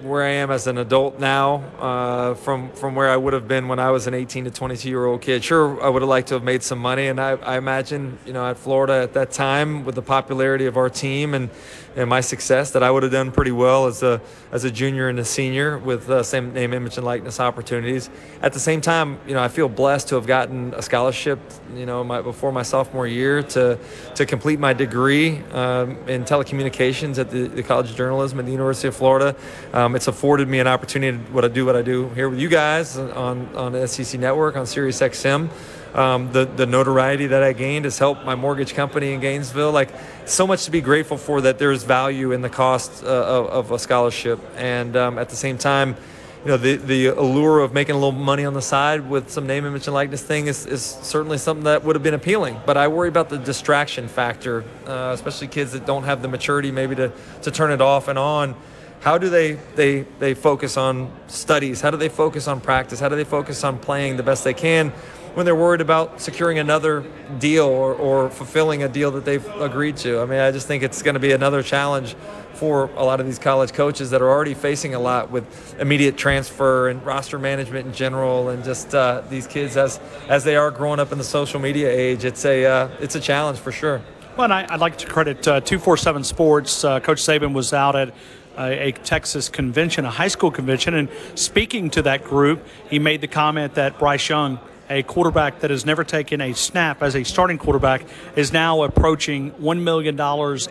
[0.01, 3.67] where I am as an adult now uh, from from where I would have been
[3.67, 5.43] when I was an 18 to 22 year old kid.
[5.43, 8.31] Sure, I would have liked to have made some money, and I, I imagine you
[8.31, 11.49] know at Florida at that time with the popularity of our team and
[11.95, 14.21] and my success that I would have done pretty well as a
[14.51, 18.09] as a junior and a senior with uh, same name, image, and likeness opportunities.
[18.41, 21.39] At the same time, you know, I feel blessed to have gotten a scholarship,
[21.75, 23.77] you know, my, before my sophomore year to
[24.15, 28.51] to complete my degree um, in telecommunications at the, the, College of Journalism at the
[28.51, 29.35] University of Florida.
[29.73, 32.39] Um, it's afforded me an opportunity to what I do, what I do here with
[32.39, 35.49] you guys on on the SEC Network on Sirius XM
[35.93, 39.71] um, the the notoriety that I gained has helped my mortgage company in Gainesville.
[39.71, 39.89] Like
[40.25, 43.71] so much to be grateful for that there's value in the cost uh, of, of,
[43.71, 45.95] a scholarship, and um, at the same time.
[46.43, 49.47] You know, the, the allure of making a little money on the side with some
[49.47, 52.59] name, image, and likeness thing is, is certainly something that would have been appealing.
[52.65, 56.69] But I worry about the distraction factor, uh, especially kids that don't have the maturity
[56.69, 57.13] maybe to,
[57.43, 58.57] to turn it off and on
[59.03, 63.09] how do they, they they focus on studies how do they focus on practice how
[63.09, 64.93] do they focus on playing the best they can
[65.33, 67.03] when they're worried about securing another
[67.39, 70.19] deal or, or fulfilling a deal that they've agreed to.
[70.19, 72.15] I mean, I just think it's going to be another challenge
[72.53, 76.17] for a lot of these college coaches that are already facing a lot with immediate
[76.17, 80.69] transfer and roster management in general, and just uh, these kids as as they are
[80.69, 82.25] growing up in the social media age.
[82.25, 84.01] It's a uh, it's a challenge for sure.
[84.37, 86.83] Well, and I, would like to credit uh, 247 Sports.
[86.83, 88.13] Uh, Coach Saban was out at
[88.57, 93.21] a, a, Texas convention, a high school convention, and speaking to that group, he made
[93.21, 94.59] the comment that Bryce Young–
[94.93, 99.51] a quarterback that has never taken a snap as a starting quarterback is now approaching
[99.53, 100.19] $1 million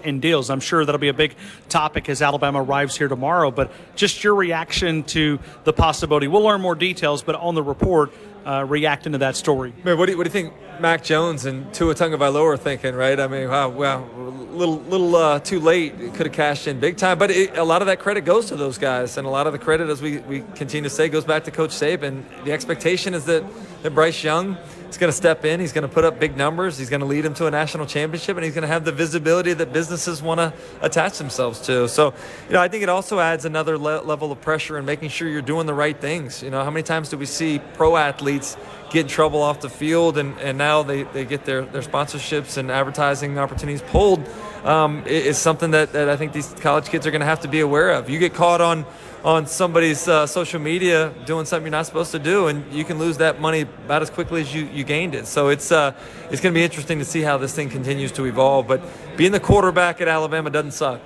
[0.04, 0.48] in deals.
[0.48, 1.34] I'm sure that'll be a big
[1.68, 6.28] topic as Alabama arrives here tomorrow, but just your reaction to the possibility.
[6.28, 8.12] We'll learn more details, but on the report,
[8.46, 9.72] uh, reacting to that story.
[9.84, 12.94] Man, what do you, what do you think Mac Jones and Tua Tagovailoa are thinking,
[12.94, 13.18] right?
[13.18, 14.21] I mean, wow, wow,
[14.66, 15.96] little little uh, too late.
[16.14, 18.56] Could have cashed in big time, but it, a lot of that credit goes to
[18.56, 21.24] those guys, and a lot of the credit, as we, we continue to say, goes
[21.24, 22.22] back to Coach Saban.
[22.44, 23.44] The expectation is that,
[23.82, 24.56] that Bryce Young–
[24.92, 25.58] is going to step in.
[25.58, 26.78] He's going to put up big numbers.
[26.78, 28.92] He's going to lead them to a national championship, and he's going to have the
[28.92, 30.52] visibility that businesses want to
[30.82, 31.88] attach themselves to.
[31.88, 32.12] So,
[32.46, 35.28] you know, I think it also adds another le- level of pressure in making sure
[35.28, 36.42] you're doing the right things.
[36.42, 38.56] You know, how many times do we see pro athletes
[38.90, 42.58] get in trouble off the field, and, and now they, they get their, their sponsorships
[42.58, 44.28] and advertising opportunities pulled?
[44.64, 47.48] Um, it's something that, that I think these college kids are going to have to
[47.48, 48.08] be aware of.
[48.08, 48.86] You get caught on–
[49.24, 52.98] on somebody's uh, social media doing something you're not supposed to do, and you can
[52.98, 55.26] lose that money about as quickly as you, you gained it.
[55.26, 55.94] So it's uh,
[56.30, 58.66] it's going to be interesting to see how this thing continues to evolve.
[58.66, 58.82] But
[59.16, 61.00] being the quarterback at Alabama doesn't suck.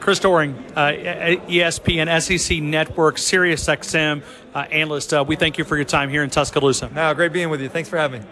[0.00, 0.92] Chris Doering, uh,
[1.48, 4.22] ESPN, SEC Network, Sirius XM
[4.54, 5.12] uh, analyst.
[5.12, 6.88] Uh, we thank you for your time here in Tuscaloosa.
[6.94, 7.68] No, great being with you.
[7.68, 8.28] Thanks for having me.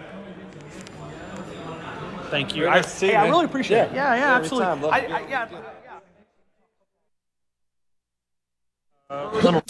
[2.36, 2.68] Thank you.
[2.68, 3.84] I, see hey, I really appreciate yeah.
[3.84, 3.94] it.
[3.94, 4.90] Yeah, yeah, absolutely.
[4.90, 5.48] I, I, yeah.
[9.08, 9.60] Uh,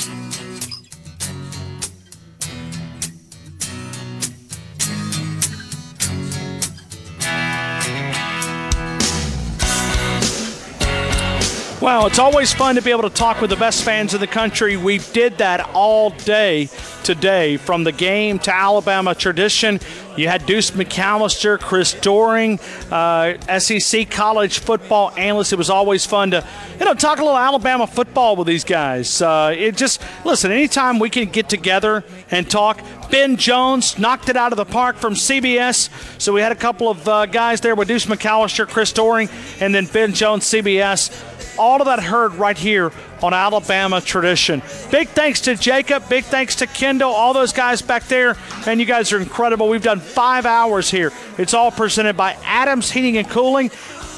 [11.87, 14.27] Well, it's always fun to be able to talk with the best fans in the
[14.27, 14.77] country.
[14.77, 16.69] We did that all day
[17.05, 19.79] today, from the game to Alabama tradition.
[20.17, 22.59] You had Deuce McAllister, Chris Doering,
[22.91, 25.53] uh, SEC college football analyst.
[25.53, 26.45] It was always fun to,
[26.81, 29.23] you know, talk a little Alabama football with these guys.
[29.23, 30.51] Uh, it just listen.
[30.51, 32.83] Anytime we can get together and talk,
[33.13, 35.89] Ben Jones knocked it out of the park from CBS.
[36.21, 39.29] So we had a couple of uh, guys there with Deuce McAllister, Chris Doering,
[39.61, 41.36] and then Ben Jones, CBS.
[41.59, 42.93] All of that heard right here
[43.23, 44.63] on Alabama Tradition.
[44.91, 46.09] Big thanks to Jacob.
[46.09, 47.11] Big thanks to Kendall.
[47.11, 48.37] All those guys back there.
[48.67, 49.69] And you guys are incredible.
[49.69, 51.13] We've done five hours here.
[51.39, 53.71] It's all presented by Adams Heating and Cooling.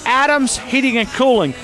[0.05, 1.55] Adams Heating and Cooling.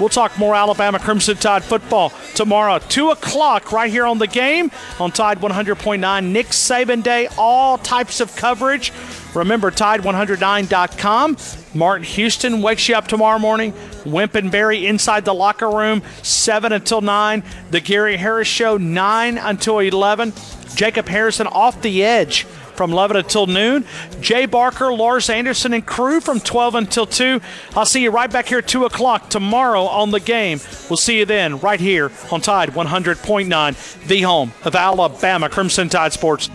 [0.00, 4.72] We'll talk more Alabama Crimson Tide football tomorrow, 2 o'clock, right here on the game
[4.98, 6.24] on Tide 100.9.
[6.32, 8.92] Nick Saban Day, all types of coverage.
[9.34, 11.36] Remember, Tide109.com.
[11.74, 13.72] Martin Houston wakes you up tomorrow morning.
[14.06, 17.42] Wimp and Barry inside the locker room, 7 until 9.
[17.70, 20.32] The Gary Harris Show, 9 until 11.
[20.74, 23.84] Jacob Harrison off the edge from 11 until noon.
[24.20, 27.40] Jay Barker, Lars Anderson, and crew from 12 until 2.
[27.76, 30.60] I'll see you right back here at 2 o'clock tomorrow on the game.
[30.90, 36.12] We'll see you then right here on Tide 100.9, the home of Alabama Crimson Tide
[36.12, 36.50] Sports.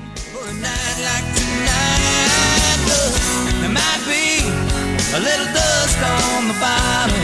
[5.13, 7.17] a little dust on the bottom.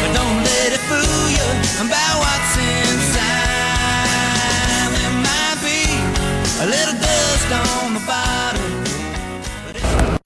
[0.00, 1.48] But don't let it fool you
[1.84, 3.36] about what's inside.
[4.96, 5.84] There might be
[6.64, 6.95] a little